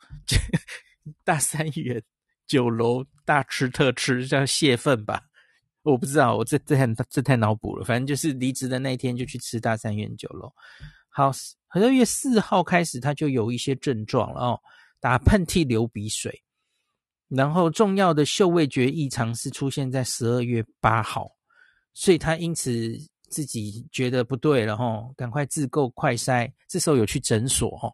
[1.23, 2.01] 大三元
[2.47, 5.21] 酒楼大吃特吃，叫泄愤吧？
[5.81, 7.83] 我不知道，我这这太这太脑补了。
[7.83, 10.49] 反正就是离职的那一天就去吃大三元酒楼。
[11.09, 14.59] 好，十二月四号开始，他就有一些症状了哦，
[15.01, 16.41] 打喷嚏、流鼻水，
[17.27, 21.29] 然后重要的嗅味觉异常是出现在十二月八号，
[21.93, 22.71] 所以他因此
[23.33, 27.91] 自己觉得不对了哈，赶快自购快筛，这时候有去诊所哈，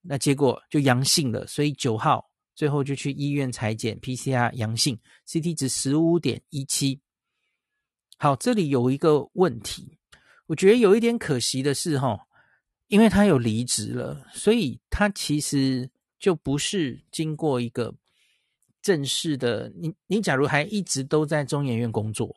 [0.00, 6.98] 那结果就阳性了，所以九号最后就去医院采检 PCR 阳性，CT 值十五点一七。
[8.16, 9.98] 好，这里有一个问题，
[10.46, 12.22] 我觉得有一点可惜的是哈。
[12.88, 15.90] 因为他有离职了，所以他其实
[16.20, 17.92] 就不是经过一个
[18.80, 19.68] 正式的。
[19.74, 22.32] 你你假如还一直都在中研院工作，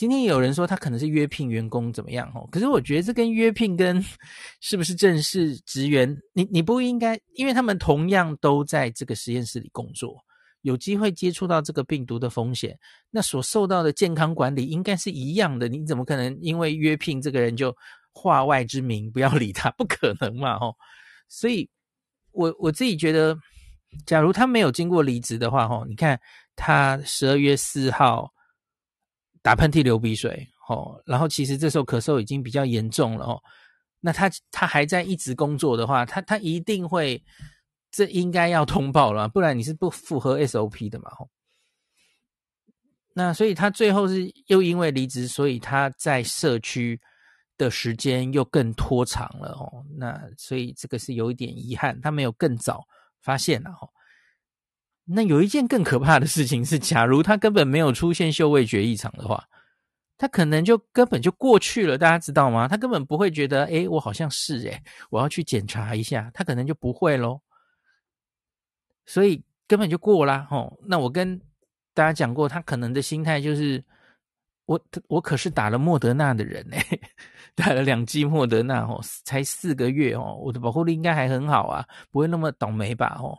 [0.00, 2.48] 今天有人说他可能是约聘员工怎么样哦？
[2.50, 4.02] 可是我觉得这跟约聘跟
[4.58, 10.16] 是不是正式职员，你你不应该，因为他们同样都在这个实验室里工作，
[10.62, 12.74] 有机会接触到这个病毒的风险，
[13.10, 15.68] 那所受到的健康管理应该是一样的。
[15.68, 17.76] 你怎么可能因为约聘这个人就？
[18.12, 20.74] 化外之名，不要理他，不可能嘛，吼！
[21.28, 21.70] 所以，
[22.32, 23.38] 我我自己觉得，
[24.04, 26.18] 假如他没有经过离职的话，吼，你看
[26.56, 28.28] 他十二月四号
[29.42, 33.42] 打喷嚏、流鼻水，哦，然后其实这时候咳嗽已经比较严重了，哦，
[34.00, 37.22] 那他他还在一直工作的话，他他一定会，
[37.90, 41.28] 这应该要通报了，不然你是不符合 SOP 的嘛，吼。
[43.14, 47.00] 那所以他最后是又因为离职，所以他在社区。
[47.58, 52.82] 的时间又更拖长了哦，那所以这个是有一点遗憾，他没有更早
[53.20, 53.84] 发现了哦。
[55.12, 59.48] 那有一件更可怕的事情是，假如他根本没有出现嗅味觉异常的话，
[60.16, 62.68] 他可能就根本就过去了，大家知道吗？
[62.68, 67.42] 他根本不会觉得，诶，我好像是诶，我要去检查一下，他可能就不会咯。
[69.06, 70.78] 所以根本就过啦哦。
[70.86, 71.40] 那我跟
[71.94, 73.84] 大家讲过，他可能的心态就是。
[74.66, 76.76] 我我可是打了莫德纳的人呢，
[77.56, 83.36] 打了两剂莫德纳哦，才四个月哦，我的保护力应该还很好啊，不会那么倒霉吧哦，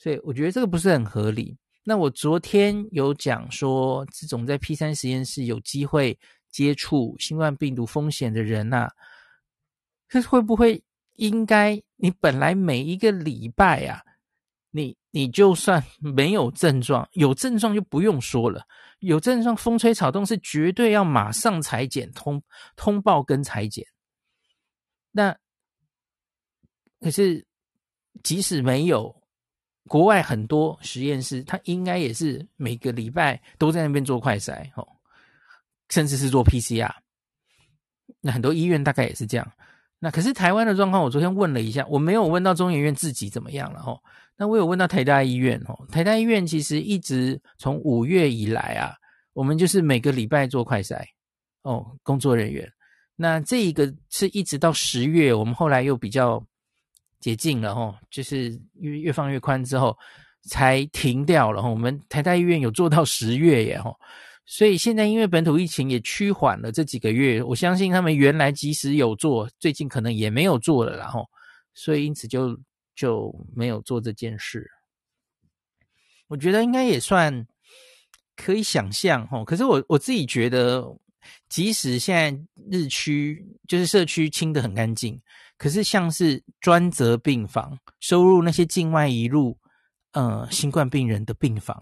[0.00, 1.58] 所以我觉得这个不是很合理。
[1.84, 6.18] 那我昨天有讲说，这种在 P 三实验室有机会
[6.50, 8.88] 接触新冠病毒风险的人呐，
[10.08, 10.82] 这会不会
[11.16, 14.00] 应该你本来每一个礼拜啊，
[14.70, 18.64] 你你就算 没有症状，有症状就不用说了。
[19.00, 22.42] 有症状风吹草动是绝对要马上裁剪通
[22.74, 23.86] 通报跟裁剪。
[25.10, 25.36] 那
[27.00, 27.46] 可是
[28.22, 29.19] 即使没有，
[29.90, 34.86] 国外很多实验室，它应该也是每个礼拜都在那边做快筛哦，
[35.88, 36.88] 甚至是做 PCR。
[38.20, 39.52] 那很多医院大概也是这样。
[39.98, 43.98] 那可是台湾的状况，我昨天问了一下，我没有问到中研院自己怎么样了哈。
[44.36, 48.94] 那我有问到台大医院哦，台大医院其实一直从五月以来啊，
[49.32, 51.02] 我们就是每个礼拜做快筛
[51.62, 52.72] 哦，工作人员。
[53.16, 56.40] 那这一个是一直到十月，我们后来又比较
[57.20, 59.96] 解禁了哦，就是越越放越宽之后
[60.42, 61.62] 才停掉了。
[61.62, 63.94] 我们台大医院有做到十月耶吼。
[64.46, 71.24] 所以现在因为本土疫情也趋缓了这几个月，我相信他们原来即使有做，最近可能也没有做了，然后
[71.72, 72.58] 所以因此就
[72.96, 74.68] 就没有做这件事。
[76.26, 77.46] 我觉得应该也算
[78.34, 80.84] 可以想象齁，可是我我自己觉得，
[81.48, 82.36] 即使现在
[82.72, 85.20] 日区就是社区清得很干净，
[85.60, 89.58] 可是像是专责病房收入那些境外移入
[90.12, 91.78] 呃新冠病人的病房。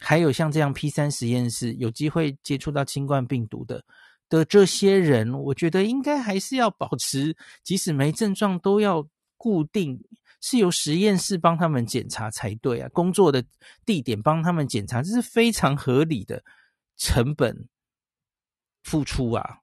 [0.00, 3.84] 还有像这样 P 三实验室有机会接触到新冠病毒的
[4.30, 10.02] 的这些人，我觉得应该还是要保持，即使没症状都要固定
[10.40, 12.88] 是由实验室帮他们检查才对啊。
[12.94, 13.44] 工作的
[13.84, 16.42] 地点帮他们检查，这是非常合理的
[16.96, 17.68] 成本
[18.82, 19.58] 付出啊。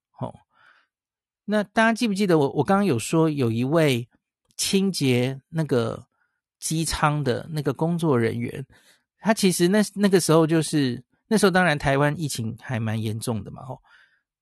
[1.45, 4.07] 那大家记不记得我我刚刚有说有一位
[4.57, 6.05] 清洁那个
[6.59, 8.65] 机舱的那个工作人员？
[9.19, 13.81] 他其实那那个时候就是那时候，当然台湾疫情还蛮严重的嘛，吼。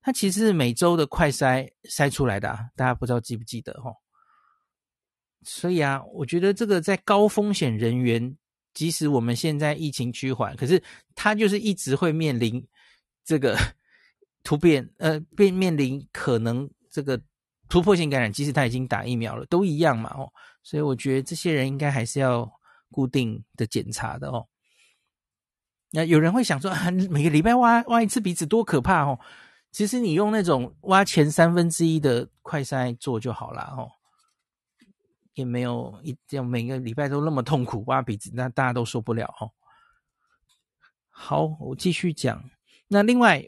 [0.02, 3.96] 他其实是每周的快筛筛出来的啊，大家不知道记不记得吼。
[5.44, 8.38] 所以啊，我觉得这个在高风险人员，
[8.74, 10.84] 即使我们现在疫情趋缓，可是
[11.16, 12.66] 他就是一直会面临
[13.24, 13.58] 这个
[14.44, 17.20] 突变，呃，变面临可能这个
[17.68, 20.32] 突破性感染，即使他已经打疫苗了，都一样嘛哦。
[20.62, 22.50] 所以我觉得这些人应该还是要
[22.92, 24.48] 固定的检查的哦。
[25.90, 29.20] 那有人会想说啊，每个礼拜挖挖一次鼻子多可怕哦。
[29.72, 33.90] 其实你用那种挖前三分之一的快筛做就好了哦，
[35.34, 39.50] 也没有一定每个礼拜都那么痛苦挖鼻子，那大家都受不了哦。
[41.10, 42.44] 好，我继续讲。
[42.88, 43.44] 那另外，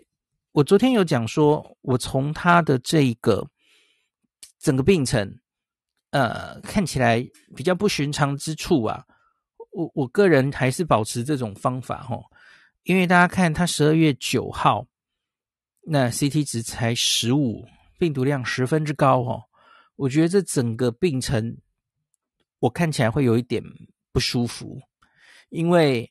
[0.55, 3.45] 我昨天有讲说，我从他的这个
[4.57, 5.37] 整个病程，
[6.11, 7.21] 呃，看起来
[7.53, 9.05] 比较不寻常之处啊，
[9.73, 12.23] 我我个人还是保持这种方法哦，
[12.83, 14.87] 因为大家看他十二月九号。
[15.87, 17.67] 那 CT 值才十五，
[17.99, 19.43] 病毒量十分之高哦。
[19.97, 21.57] 我觉得这整个病程，
[22.59, 23.61] 我看起来会有一点
[24.13, 24.81] 不舒服，
[25.49, 26.09] 因为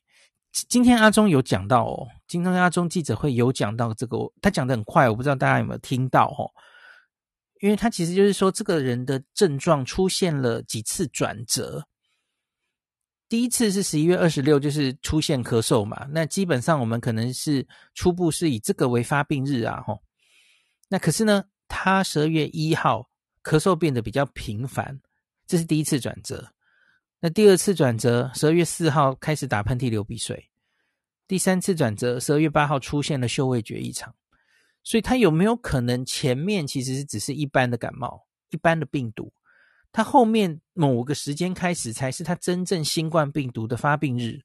[0.69, 6.47] 今天阿中有讲到哦，今天阿中记者会有讲到这个，他讲的很快，我不知道大家有没有听到哦。
[7.61, 11.85] 因为他其实就是说，这个人的症状出现了几次转折。
[13.27, 16.07] 第一次是十一月二十六，就是出现咳嗽嘛。
[16.11, 20.01] 那基本上我们可能是初步是以这个为发病日啊，吼。
[20.87, 23.09] 那可是呢，他十二月一号
[23.43, 25.01] 咳嗽变得比较频繁，
[25.47, 26.54] 这是第一次转折。
[27.25, 30.51] 那第二次转折，十二月四号开始打喷嚏、流鼻水。
[31.27, 34.13] 第三次转折，十二月八号出现了嗅味觉异常。
[34.83, 39.33] 所以他有没有可能前面其实是只是一般的感冒、一般的病毒？
[39.91, 44.39] 他后面某个时间开始才是他真正新冠病毒的发病日，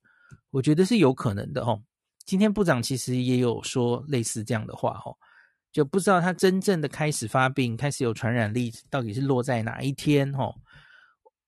[0.50, 1.82] 我觉得是有可能的哦。
[2.24, 5.14] 今天部长其实也有说类似这样的话哦，
[5.70, 10.54] 就不知道他真正的开始发病、开始有传染力到底是落在哪一天哦。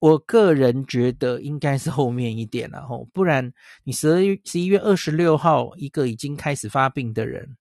[0.02, 3.52] 我个人觉得应该是后面一点了哦，不然
[3.84, 7.56] 你十二月十一月二十六号一个已经开始发病的人，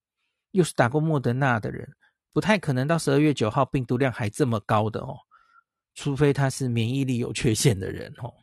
[0.49, 1.87] 又是打过莫德纳的人，
[2.33, 5.15] 不太可能到十二月九号病毒量还这么高的哦。
[5.93, 8.33] 除非他是免疫力有缺陷的人哦，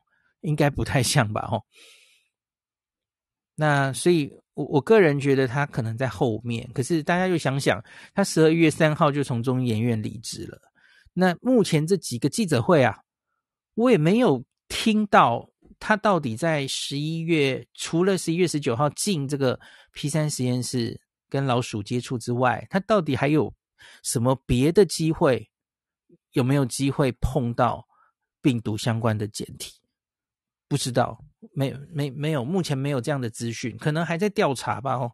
[0.43, 1.61] 应该不太像吧哦。
[3.57, 6.71] 那所以，我我个人觉得他可能在后面。
[6.73, 7.83] 可是大家又想想，
[8.15, 10.57] 他十二月三号就从中研院离职了。
[11.13, 12.97] 那目前这几个记者会啊，
[13.79, 19.59] 我也没有听到他到底在十一月，除了十一月十九号进这个
[19.93, 23.55] P 三实验室跟老鼠接触之外，他到底还有
[24.03, 25.49] 什么别的机会？
[26.33, 27.87] 有没有机会碰到
[28.43, 29.73] 病毒相关的检体？
[30.67, 31.17] 不知道，
[31.53, 34.95] 没，没，没有，目前没有这样的资讯，可能还在调查吧。
[34.97, 35.11] 哦，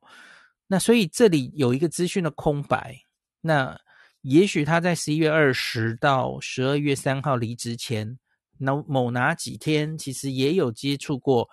[0.66, 2.98] 那所以这里有一个资讯的空白。
[3.42, 3.78] 那
[4.22, 8.18] 也许他在十一月二十到十二月三号离职前，
[8.58, 11.48] 那某哪几天其实也有接触过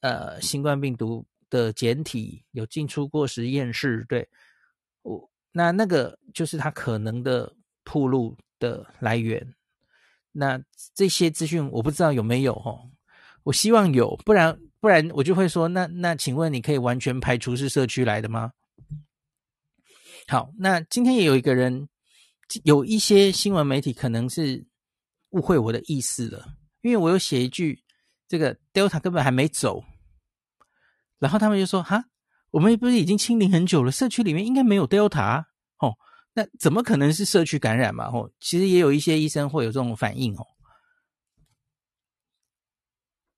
[0.00, 4.04] 呃新冠病毒的简体，有进出过实验室。
[4.08, 4.28] 对，
[5.02, 9.54] 我那那个就是他可能的暴露的来源，
[10.32, 10.62] 那
[10.94, 12.90] 这些资讯我不知道有没有哦，
[13.42, 18.52] 我希望有，不然不然我就会说，那那请问你可以完全排除是社区来的吗？
[20.28, 21.88] 好，那今天也有一个人，
[22.64, 24.64] 有一些新闻媒体可能是
[25.32, 27.84] 误会我的意思了，因为我有写一句，
[28.28, 29.84] 这个 Delta 根本还没走，
[31.18, 32.04] 然后他们就说哈，
[32.50, 35.44] 我们不是已经清零很久了，社区里面应该没有 Delta
[35.78, 35.94] 哦。
[36.34, 38.06] 那怎么可能是社区感染嘛？
[38.06, 40.46] 哦，其实也有一些医生会有这种反应哦。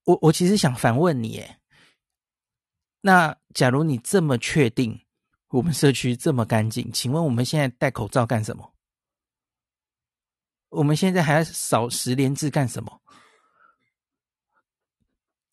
[0.05, 1.59] 我我其实想反问你，诶，
[3.01, 5.01] 那假如你这么确定
[5.49, 8.74] 我们社区这么干净，请问我们现在戴口罩干什么？
[10.75, 13.01] 我们现在还要扫十连字干什么？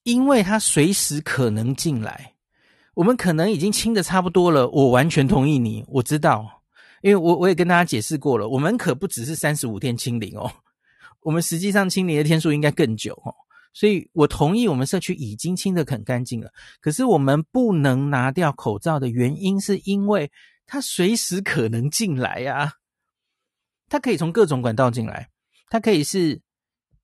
[0.03, 2.33] 因为它随时可能进来，
[2.95, 4.67] 我们可能已经清得差不多了。
[4.69, 6.63] 我完全同意你，我知道。
[7.01, 10.51] 因为我我也跟大家解释过了，我们可不只是三十五天清零哦，
[11.21, 13.33] 我们实际上清零的天数应该更久哦，
[13.73, 16.51] 所以我同意我们社区已经清得很干净了。
[16.79, 20.31] 可是我们不能拿掉口罩的原因，是因为
[20.67, 22.71] 它随时可能进来呀，
[23.91, 25.29] 它可以从各种管道进来，
[25.69, 26.41] 它可以是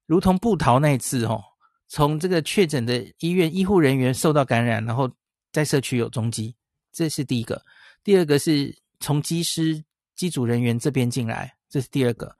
[0.06, 1.43] 如同布桃那一次哦，
[1.88, 5.12] 从这个确诊的医院医护人员受到感染，然后
[5.52, 6.56] 在社区有踪迹，
[6.94, 7.62] 这是第一个。
[8.04, 9.83] 第二个是从机师。
[10.15, 12.35] 机组人员这边进来，这是第二个。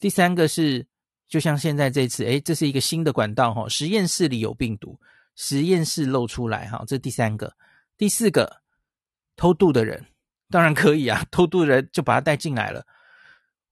[0.00, 0.84] 第三个是，
[1.28, 4.98] 就像现在这次，诶，这是一个新的管道哈，实验室里有病毒，
[5.36, 7.54] 实验室漏出来哈，这是第三个。
[7.96, 8.62] 第四个，
[9.36, 10.04] 偷渡的人
[10.50, 12.84] 当然可以啊，偷渡的人就把他带进来了。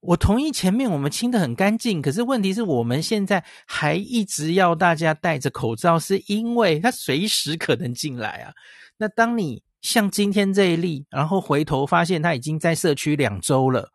[0.01, 8.53] 我同意前面我们清得很干净，可是问题是我们现在还一直要大家戴着口罩，是因为它随时可能进来啊。
[8.99, 9.63] 那当你。
[9.81, 13.93] 像今天这一例，然后回头发现他已经在社区两周了，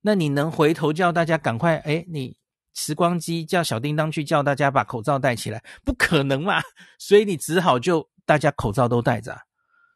[0.00, 1.76] 那你能回头叫大家赶快？
[1.76, 2.36] 哎，你
[2.74, 6.60] 时光机叫小叮当去叫大家把口罩戴起来，不可能嘛？
[6.98, 9.42] 所以你只好就大家口罩都戴着，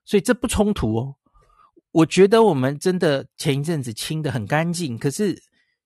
[0.05, 1.17] 所以这不冲突哦。
[1.95, 5.41] 我觉得我们真的前一阵子清得很干净，可是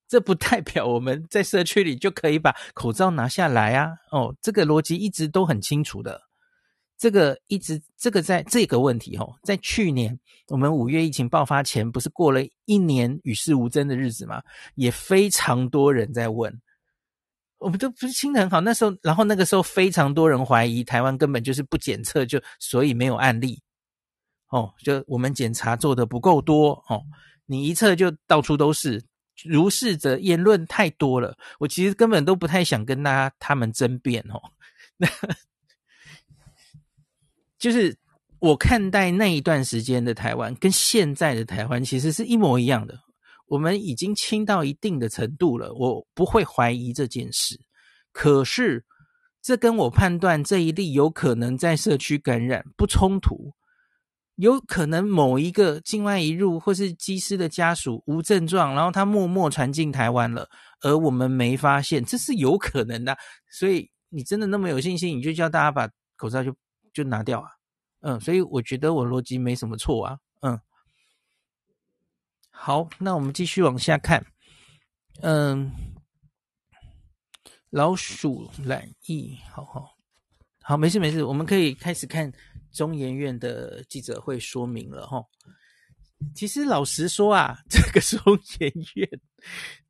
[0.09, 3.91] 这不代表我们在社区里就可以把口罩拿下来啊！
[4.11, 6.19] 哦，这个逻辑一直都很清楚的。
[6.97, 14.43] 这个一直这个在这个问题哦，在去年我们五月疫情爆发前，不是过了一年与世无争的日子吗？
[14.77, 16.59] 也非常多人在问，
[17.59, 18.63] 我们都不是清得很好。
[18.63, 23.61] 那时候，然后那个时候非常多人怀疑台湾根本就是不检测，就所以没有案例
[24.51, 27.03] 哦，就我们检查做的不够多哦，
[27.47, 29.05] 你一测就到处都是，
[29.45, 34.41] 如是者言论太多了，我其实根本都不太想跟大家他们争辩哦。
[34.97, 35.09] 那。
[37.59, 37.99] 就是
[38.39, 42.97] 我看待那一段时间的台湾，跟现在的台湾其实是一模一样的。
[43.49, 47.61] 我们已经清到一定的程度了，我不会怀疑这件事。
[48.13, 48.85] 可是，
[49.43, 53.53] 这跟我判断这一例有可能在社区感染不冲突。
[54.39, 60.49] 有可能某一个境外移入或是机师的家属无症状，然后他默默传进台湾了，
[60.81, 63.17] 而我们没发现，这是有可能的。
[63.53, 66.53] 所以，你真的那么有信心，你就叫大家把口罩就。
[66.95, 67.49] 就拿掉啊，
[68.01, 70.59] 嗯，所以我觉得我逻辑没什么错啊，嗯，
[72.51, 74.25] 好，那我们继续往下看，
[75.21, 75.71] 嗯，
[77.71, 79.95] 老鼠染疫，好好。
[80.65, 82.33] 好，没事没事，我们可以开始看
[82.73, 85.25] 中研院的记者会说明了哈。
[86.35, 88.21] 其实老实说啊，这个中
[88.61, 89.21] 研院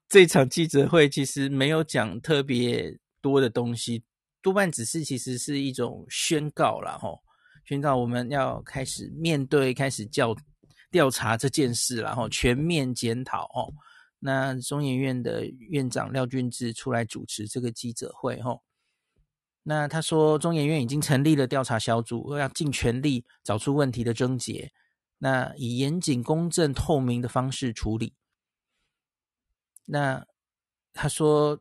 [0.08, 4.04] 这场记者会其实没有讲特别多的东西。
[4.40, 7.20] 多半只是其实是一种宣告啦，吼，
[7.64, 10.34] 宣告我们要开始面对、开始调
[10.90, 13.72] 调查这件事然后，全面检讨哦。
[14.20, 18.62] 那中研院的院长廖俊智出来主持这个记者会，吼，
[19.62, 24.72] 那他说中研院已经成立了调查小组，要尽全力找出问题的症结，
[25.18, 28.14] 那以严谨、公正、透明的方式处理。
[29.86, 30.26] 那
[30.92, 31.60] 他说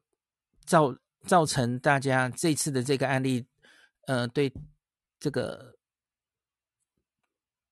[0.65, 0.95] 造。
[1.25, 3.45] 造成大家这次的这个案例，
[4.05, 4.53] 呃，对
[5.19, 5.75] 这个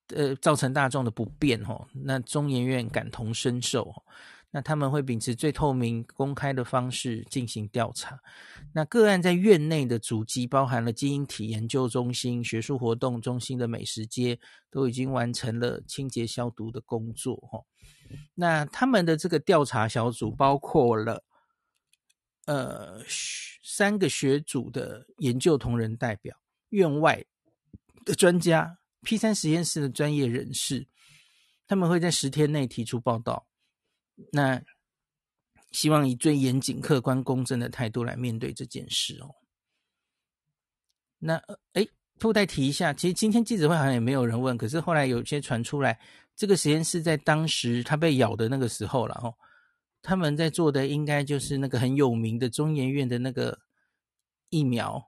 [0.10, 4.04] 呃造成大众的不便哦，那中研院感同身受，
[4.56, 8.18] 那他们会秉持最透明、公开的方式进行调查。
[8.72, 14.40] 那个案在院内的主机包含了基因体研究中心、学术活动中心的美食街，
[14.72, 17.60] 都已经完成了清洁消毒的工作哈。
[18.34, 21.22] 那他们的这个调查小组包括了。
[22.48, 23.02] 呃，
[23.64, 26.38] 三个学组的研究同仁代表，
[26.70, 27.26] 院外
[28.06, 30.88] 的专家，P 三实验室的专业人士，
[31.66, 33.48] 他们会在十天内提出报道。
[34.32, 34.62] 那
[35.72, 39.36] 希望以最严谨、客观、公正的态度来面对这件事哦。
[41.20, 41.36] 那
[41.74, 41.90] 诶，
[42.20, 46.00] 附带提一下，其实今天记者会好像也没有人问，可是后来有些传出来，
[46.36, 49.34] 这个实验室在当时他被咬的那个时候了哦。
[50.02, 53.60] 他们在做的应该就是那个很有名的中研院的那个
[54.50, 55.04] 疫苗，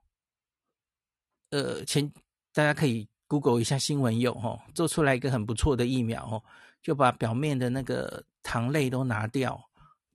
[1.52, 2.12] 呃，前
[2.52, 6.44] 大家可以 Google 一下新闻有哦，做出来一个很不错的疫苗哦，
[6.82, 9.70] 就把表面的那个糖类都拿掉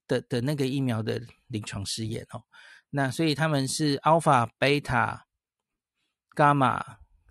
[0.08, 2.42] 的的那个疫苗的临床试验哦，
[2.88, 5.20] 那所以他们是 Alpha、Beta、
[6.34, 6.82] Gamma、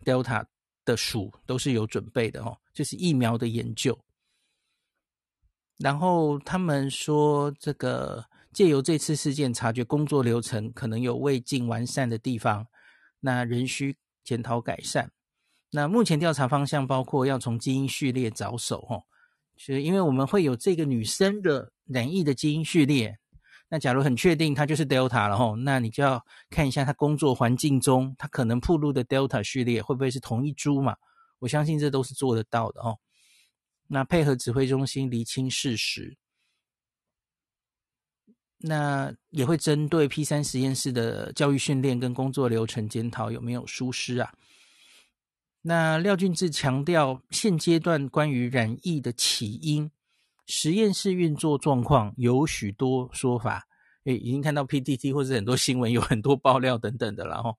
[0.05, 0.45] Delta
[0.85, 4.05] 的属都是有准备的哦，就是疫苗的研究。
[5.79, 12.67] 然后他们说，这个借由这次事件，察觉工作流程可能有未尽完善的地方，
[13.21, 15.11] 那仍需检讨改善。
[15.71, 19.07] 那目前调查方向包括要从基因序列着手，吼，
[19.63, 23.19] 是因为我们会有这个女生的染疫的基因序列。
[23.69, 30.95] 那假如很确定她就是 Delta 了，吼，那你就要看一下她工作环境中她可能暴露的 Delta 序列会不会是同一株嘛？
[31.37, 32.97] 我相信这都是做得到的，哦。
[33.87, 36.17] 那配合指挥中心厘清事实，
[38.57, 44.33] 那也会针对 P 三实验室的教育训练跟工作流程检讨有没有疏失啊？
[45.61, 49.91] 那廖俊智强调，现阶段关于染疫的起因、
[50.47, 53.67] 实验室运作状况有许多说法，
[54.05, 57.53] 诶，已经看到 PTT 或者很多新闻有很多爆料等等的了哈。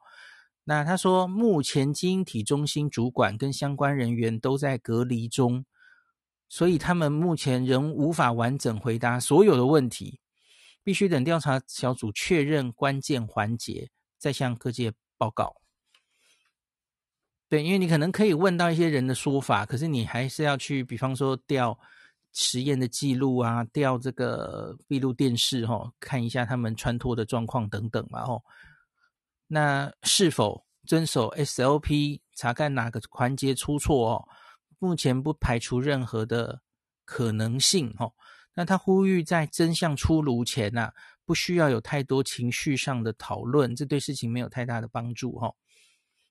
[0.65, 5.65] 那他说，目前基因体中心主管跟相关人员都在隔离中。
[6.49, 10.21] 所以他们目前仍无法完整回答所有的问题，
[10.83, 13.89] 必须等调查小组确认关键环节，
[14.19, 15.62] 再向各界报告。
[17.53, 21.79] 对，因为你可能可以问到一些人的说法，可是你还是要去，比方说调
[22.33, 28.43] 实验的记录啊，调这个闭路电视哦，看一下他们穿脱的状况等等嘛哦。
[29.49, 34.25] 那是否遵守 SOP，查看哪个环节出错哦？
[34.79, 36.63] 目前不排除任何的
[37.05, 38.11] 可能性哦。
[38.55, 40.93] 那他呼吁在真相出炉前呐、啊，
[41.27, 45.55] 不需要有太多情绪上的讨论，这对事情没有太大的帮助哈、哦。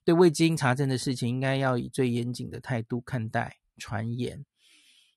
[0.03, 4.45] 对未经查证的事情，应该要以最严谨的态度看待传言。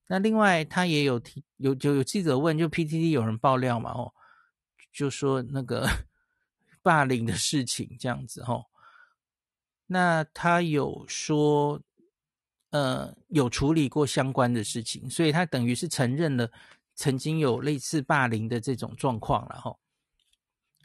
[0.07, 3.91] 那另外，他也有提有就有记者问，就 PTT 有人爆料嘛？
[3.93, 4.13] 哦，
[4.93, 5.89] 就说那个
[6.83, 8.67] 霸凌的事情这样子哦。
[9.87, 11.81] 那他有说，
[12.71, 16.51] 呃，有处理过相关的事情，所以他等于是承认了
[16.95, 19.75] 曾经有类似霸凌的这种状况了哈。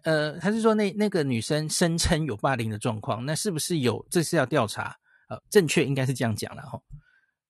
[0.03, 4.05] 呃，他是说那那个女生声称有霸凌的状况，那是不是有？
[4.09, 4.95] 这是要调查。
[5.29, 6.81] 呃，正确应该是这样讲了哈。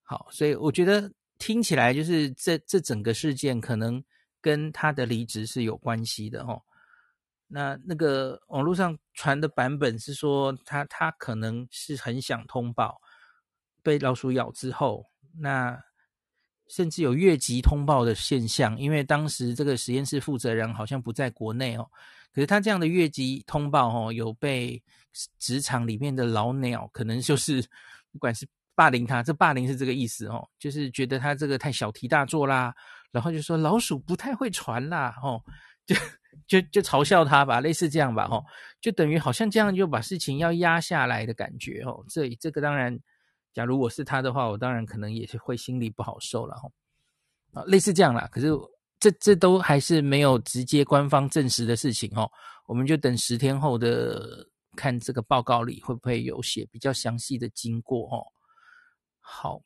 [0.03, 1.11] 好，所以我觉得。
[1.41, 4.03] 听起来就是这这整个事件可能
[4.41, 6.61] 跟他的离职是有关系的哦。
[7.47, 12.99] 那那个网络上传的版本是说他他可能是很想通报
[13.81, 15.05] 被老鼠咬之后，
[15.39, 15.81] 那
[16.67, 21.89] 甚至有越级通报的现象，因为当时这个实验室负责人好像不在国内哦。
[22.33, 24.81] 可是他这样的越级通报哦，有被
[25.37, 27.61] 职场里面的老鸟可能就是
[28.11, 28.47] 不管是。
[28.75, 32.73] 霸凌他，这霸凌是这个意思哦，就是觉得他这个太小题大做啦，
[33.11, 35.43] 然后就说老鼠不太会传啦，哦，
[35.85, 35.93] 就
[36.47, 38.41] 就就嘲笑他吧，类似这样吧，哦，
[38.79, 42.01] 就等于好像这样就把事情要压下来的感觉哦。
[42.07, 42.97] 这这个当然，
[43.53, 46.71] 假如我是他的话，我当然可能也是会心里不好受了哦。
[47.51, 48.47] 啊，类似这样啦，可是
[48.99, 52.29] 这这都还是没有直接官方证实的事情哦，
[52.67, 54.45] 我们就等十天后的
[54.75, 58.25] 看这个报告里会不会有写比较详细的经过哦。
[59.19, 59.61] 好，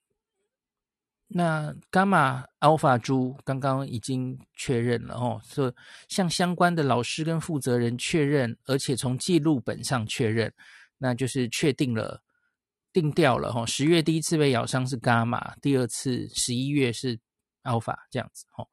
[1.27, 5.73] 那伽马阿尔法猪刚刚已经确认了哦，说
[6.07, 10.53] 向相关的老师跟负责人确认，而且从记录本上确认，
[10.97, 12.21] 那就是确定了，
[12.91, 13.65] 定调了哦。
[13.65, 17.19] 十月第一次被咬伤是伽马，第二次十一月是
[17.63, 18.67] 阿尔法这样子哦。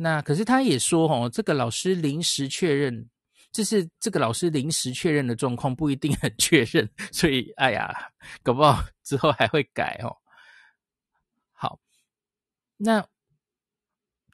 [0.00, 3.08] 那可是他也说哦，这个老师临时确认。
[3.50, 7.90] 这是这个老师临时确认的状况，不一定很确认，所以哎呀，
[8.42, 10.14] 搞不好 之后还会改哦。
[11.52, 11.80] 好，
[12.76, 13.04] 那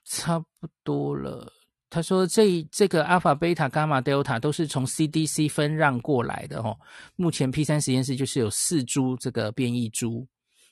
[0.05, 1.53] 差不多了。
[1.89, 6.77] 他说这这个阿法、贝塔、伽马、德尔塔都是从 CDC 分让过来的哦。
[7.15, 10.27] 目前 P 三实验室就是有四株这个变异株，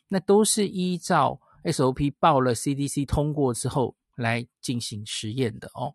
[0.09, 5.95] 那都是依照 SOP 报了 CDC 通过之后来进行实验的哦。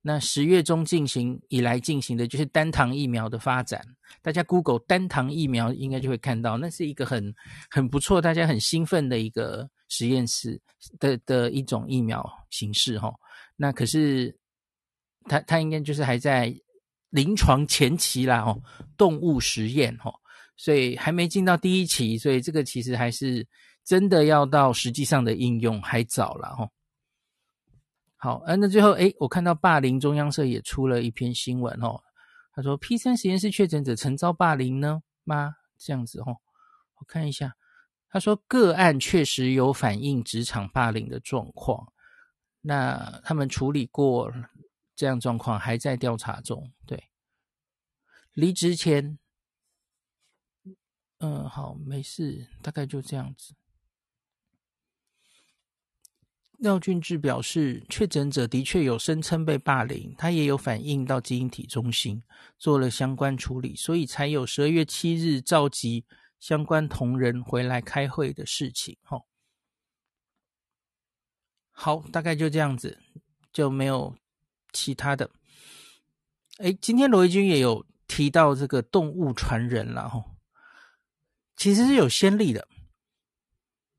[0.00, 3.84] 那十月中进行以来进行的就是单糖疫苗的发展，
[4.22, 7.34] 大家 Google 单糖疫苗应该就会看到，那是一个很
[7.68, 10.58] 很不错、大家很兴奋的一个实验室
[11.00, 13.12] 的的一种疫苗形式哈。
[13.56, 14.34] 那可是
[15.24, 16.54] 它它应该就是还在
[17.10, 18.62] 临床前期啦哦，
[18.96, 20.12] 动物实验哈，
[20.56, 23.46] 所以还没进到第一期，所以这个其实还是
[23.84, 26.68] 真的要到实际上的应用还早了哈。
[28.20, 32.02] 好，呃，那最后，诶，我看到霸凌中央社也出了一篇新闻哦。
[32.52, 35.54] 他说，P 三实验室确诊者曾遭霸凌呢吗？
[35.78, 36.36] 这样子哦，
[36.96, 37.54] 我看一下。
[38.10, 41.92] 他说个案确实有反映职场霸凌的状况，
[42.60, 44.32] 那他们处理过
[44.96, 46.72] 这样状况，还在调查中。
[46.86, 47.10] 对，
[48.32, 49.16] 离职前，
[51.18, 53.54] 嗯，好，没事，大概就这样子。
[56.58, 62.20] 廖俊志表示，确诊者的确有声称被霸凌，他也有反映到基因体中心
[62.58, 66.04] 做了相关处理，所以才有十二月七日召集
[66.40, 68.98] 相关同仁回来开会的事情。
[69.02, 69.24] 吼，
[71.70, 72.98] 好，大概就这样子，
[73.52, 74.16] 就没有
[74.72, 75.30] 其他的。
[76.58, 80.24] 诶，今天罗一军也有提到这个动物传人了，吼，
[81.54, 82.66] 其实是有先例的。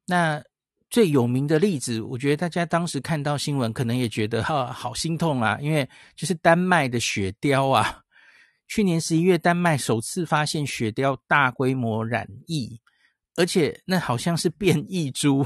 [0.08, 0.44] 那。
[0.90, 8.02] 最有名的例子，我觉得大家当时看到新闻，可能也觉得哈好心痛啊，因为就是丹麦的雪貂啊，
[8.68, 12.82] 去年十一月，丹麦首次发现雪貂大规模染疫，
[13.36, 15.46] 而且那好像是变异株，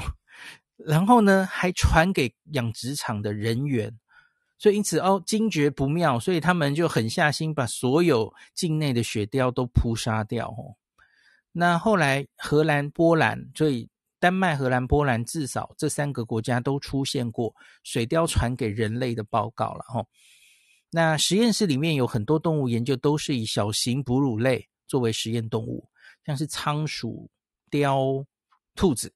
[0.78, 3.94] 然后呢还传给养殖场的人员，
[4.58, 10.76] 所以因此哦惊觉不妙，所以他们就狠下心把所有境内的雪貂都扑杀掉哦。
[11.52, 13.90] 那后来荷兰、波兰，所以。
[14.24, 20.02] 丹麦、荷兰、波兰，至少这三个国家都出现过水貂传给人类的报告了哈。
[20.88, 25.90] 那实验室里面有很多动物研究，都是以小型哺乳类作为实验动物，
[26.24, 27.30] 像是仓鼠、
[27.70, 28.24] 貂、
[28.74, 29.12] 兔子。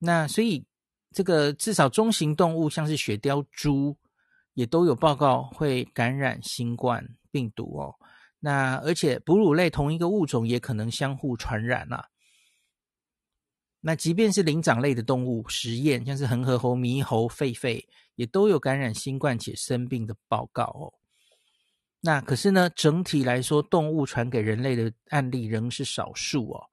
[0.00, 0.66] 那所以
[1.12, 3.96] 这个至少中型动物，像是雪貂、猪，
[4.54, 7.94] 也都有报告会感染新冠病毒哦。
[8.40, 12.04] 那而且哺乳类同一个物种也可能相互传染啊。
[13.86, 20.92] 那即便是灵长类的动物实验，像是恒河猴、猕猴、狒狒，也都有感染新冠且生病的报告哦。
[22.00, 26.66] 那可是呢，整体来说，动物传给人类的案例仍是少数哦。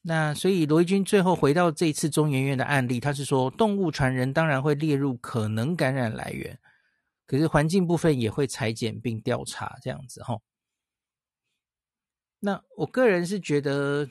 [0.00, 6.58] 那所以罗一钧最后回到这次中研院的案例，他是说动物传人当然会列入可能感染来源，
[7.26, 10.40] 可是环境部分也会裁剪并调查这样子哈、哦。
[12.38, 14.08] 那我个人是觉得，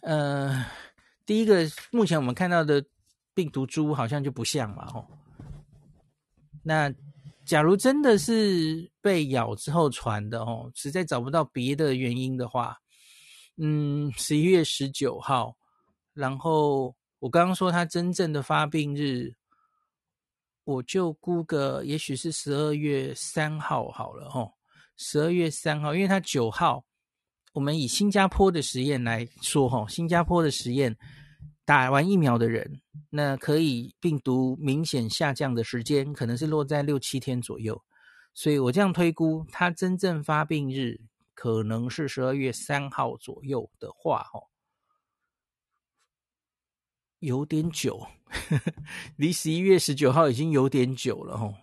[0.00, 0.64] 呃，
[1.26, 2.84] 第一个目前我们看到的
[3.34, 5.06] 病毒株好像就不像嘛、哦。
[6.62, 6.92] 那
[7.44, 12.76] 假如真的是被咬之后传的哦，实在找不到别的原因的话。
[13.60, 15.56] 嗯，十一月十九号，
[16.14, 19.34] 然后我刚刚说他真正的发病日，
[20.62, 24.54] 我就估个，也许是十二月三号好了吼，
[24.96, 26.84] 十二月三号，因为他九号，
[27.52, 30.96] 我们以新加坡的实验来说哈，新加坡的实验
[31.64, 32.80] 打完疫苗的人，
[33.10, 37.82] 那可以病毒明显下降的时间，可能是落在六七天左右，
[38.34, 41.00] 所以我这样推估，他真正发病日。
[41.40, 44.42] 可能是十二月三号左右的话，哦，
[47.20, 48.08] 有点久，
[49.14, 51.54] 离十一月十九号已经有点久了，哦，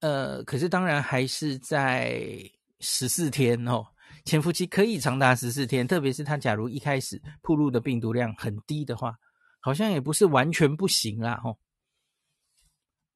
[0.00, 2.50] 呃，可是当然还是在
[2.84, 3.84] 十四天哦，
[4.24, 9.18] 潜伏期可以长达十四天，特别是他假如一开始铺路的病毒量很低的话，
[9.58, 11.56] 好像也不是完全不行啦，哦，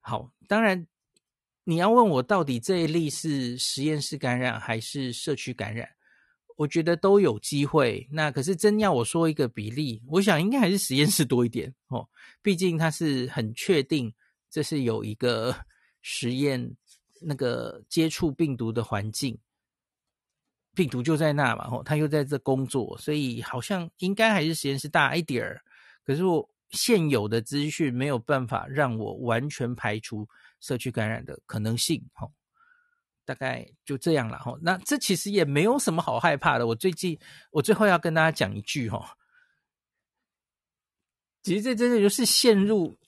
[0.01, 0.87] 好，当然。
[1.65, 5.87] 你要问我到底这一例是实验室感染还是社区感染？
[6.57, 8.09] 我觉得都有机会。
[8.11, 12.09] 那可是真要我说一个比例，我想应该还是实验室多一点哦。
[12.41, 14.11] 毕竟它是很确定
[14.49, 15.55] 这是有一个
[16.01, 16.75] 实验
[17.21, 19.39] 那个接触病毒的环境，
[20.79, 25.61] 病毒就在那嘛，哦，他又在这工作，所以好像应该还是实验室大一点儿。
[26.05, 30.29] 可是我现有的资讯没有办法让我完全排除。
[30.61, 32.33] 社区感染的可能性，吼，
[33.25, 34.59] 大概就这样了，吼。
[34.61, 36.67] 那这其实也没有什么好害怕的。
[36.67, 37.17] 我最近，
[37.53, 39.05] 我最后要跟大家讲一句，吼，
[41.45, 42.99] 其实这真的就是陷入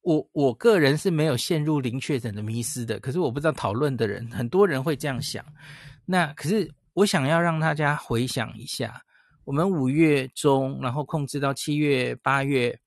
[0.00, 2.98] 我我个人是没有陷入零确诊的迷失的。
[2.98, 5.44] 可是我不知道讨论的人，很多人会这样想。
[6.10, 9.02] 那可是我想要让大家回想一下，
[9.44, 12.80] 我们五月中，然后控制到七月、八月。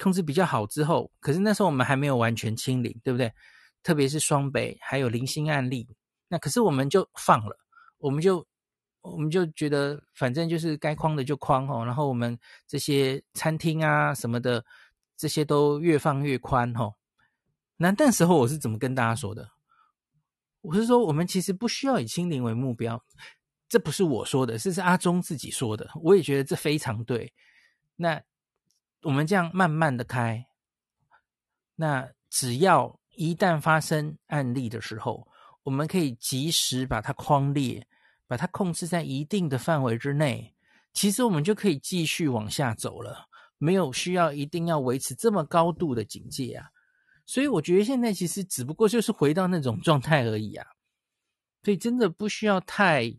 [0.00, 3.32] 控制比较好之后，可是那时候我们还没有完全清零，对不对？
[3.80, 5.86] 特别是双北还有零星案例，
[6.26, 7.56] 那可是我们就放了，
[7.98, 8.44] 我们就
[9.02, 12.36] 我们就觉得反正就是该框的就框哦，然后我们
[12.66, 14.64] 这些餐厅啊什么的，
[15.16, 16.92] 这些都越放越宽哦。
[17.76, 19.48] 那那时候我是怎么跟大家说的？
[20.64, 23.00] 我是说我们其实不需要以清零为目标，
[23.68, 27.32] 这不是我说的，这是阿忠自己说的，我也觉得这非常对。
[27.94, 28.20] 那。
[29.06, 30.46] 我们这样慢慢的开，
[31.74, 35.28] 那只要一旦发生案例的时候，
[35.62, 37.86] 我们可以及时把它框列，
[38.26, 40.54] 把它控制在一定的范围之内，
[40.94, 46.70] 其实我们就可以继续往下走了，没有需要一定要维持这么高度的警戒啊。
[47.26, 50.66] 所以我觉得现在其实只不过就是回到那种状态而已啊，
[51.62, 53.14] 所以真的不需要太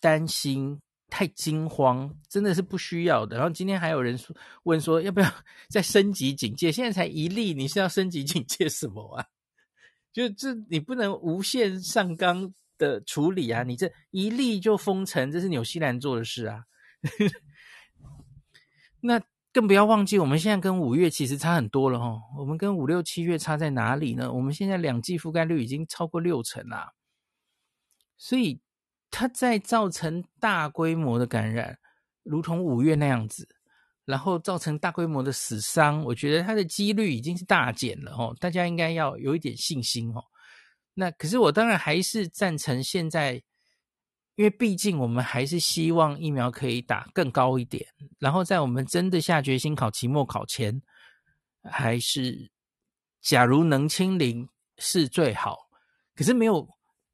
[0.00, 0.80] 担心。
[1.12, 3.36] 太惊慌，真的是不需要的。
[3.36, 5.28] 然后今天还有人说问说要不要
[5.68, 6.70] 再升级警戒？
[6.70, 9.26] 现在才一例，你是要升级警戒什么啊？
[10.14, 13.64] 就这你不能无限上纲的处理啊！
[13.64, 16.62] 你这一例就封城，这是纽西兰做的事啊。
[19.02, 19.20] 那
[19.52, 22.20] 更不要忘记，我们现在跟五月其实差很多了哦。
[22.38, 24.32] 我们跟五六七月差在哪里呢？
[24.32, 26.92] 我们现在两季覆盖率已经超过六成啦，
[28.16, 28.60] 所以。
[29.12, 31.76] 它在造成大规模的感染，
[32.22, 33.48] 如同五月那样子，
[34.04, 38.32] 然后造成大规模的死伤，我觉得它的几率已经是大减了哦。
[38.38, 40.22] 大家应该要有一点信心哦。
[40.94, 43.42] 那可是我当然还是赞成现在，
[44.40, 47.86] 因为毕竟我们还是希望疫苗可以打更高一点，
[48.18, 50.80] 然后在我们真的下决心考期末考前，
[51.70, 52.50] 还是
[53.20, 55.58] 假如能清零是最好。
[56.16, 56.66] 可是没有，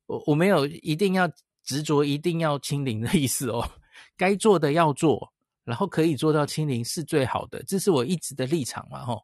[0.06, 1.28] 我我没有一定要。
[1.68, 3.68] 执着一定要清零的意思哦，
[4.16, 5.32] 该做的要做，
[5.64, 9.20] 然后可以做到清零是最好的，这是我一直的立场嘛吼。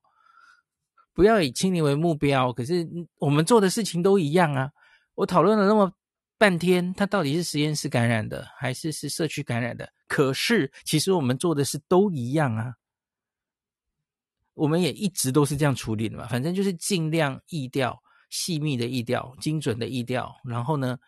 [1.14, 2.84] 不要以清零为目标，可是
[3.20, 4.68] 我们做的事情都一样啊。
[5.14, 5.92] 我讨论了那么
[6.43, 9.88] 半天，它到底是实验室感染的，还是是社区感染的？
[10.09, 12.74] 可是其实我们做的是都一样啊，
[14.55, 17.97] 我们也一直都是这样处理的嘛，反正就是尽量疫调，
[18.28, 20.99] 细密的疫调，精准的疫调，然后呢，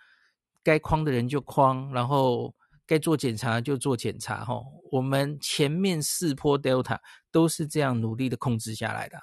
[0.62, 2.54] 该框的人就框，然后
[2.86, 6.96] 该做检查就做检查，吼，我们前面四波 Delta
[7.32, 9.18] 都是这样努力的控制下来的。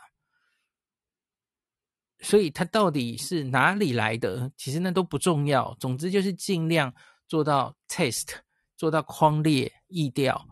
[2.24, 4.51] 所以它到底是哪里来的？
[4.55, 5.76] 其实那都不重要。
[5.80, 6.93] 总之就是尽量
[7.28, 8.36] 做到 test，
[8.78, 10.47] 做到框列、疫调，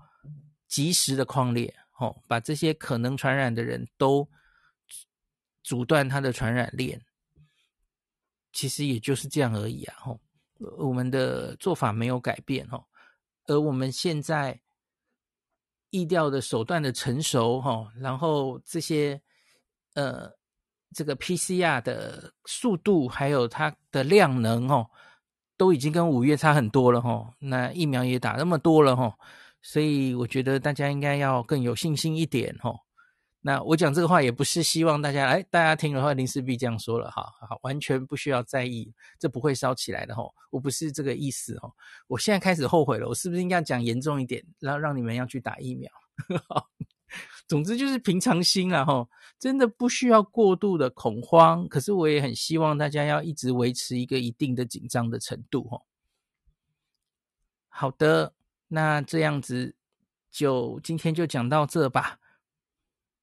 [0.67, 4.27] 及时的框列，哦，把这些可能传染的人都
[5.61, 6.99] 阻断他的传染链。
[8.51, 9.95] 其实也就是这样而已啊！
[9.99, 10.19] 吼，
[10.79, 12.83] 我们的做法没有改变，吼，
[13.45, 14.59] 而我们现在
[15.91, 19.21] 疫调的手段的成熟，吼，然后这些
[19.93, 20.38] 呃。
[20.93, 24.89] 这个 PCR 的速度还有它的量能哦，
[25.57, 27.33] 都已经跟五月差很多了哦。
[27.39, 29.13] 那疫苗也打那么多了哦，
[29.61, 32.79] 所以我觉得大家应该要更有信心一点哦。
[33.41, 40.29] 那我讲这个话也不是希望大家哎，大家听了话林氏璧这样说了哈，好，完全不需要在意，这不会烧起来的哦。
[40.49, 41.71] 我不是这个意思哦。
[42.07, 45.89] 我现在开始后悔了，我是不是应该讲严重一点，然后让你们要去打疫苗？
[47.47, 51.67] 总之就是平常心啦，吼，真的不需要过度的恐慌。
[51.67, 55.85] 可是我也很希望大家要一直维持一个一定的紧张的程度，吼。
[57.67, 58.33] 好的，
[58.67, 59.75] 那这样子
[60.29, 62.19] 就今天就讲到这吧。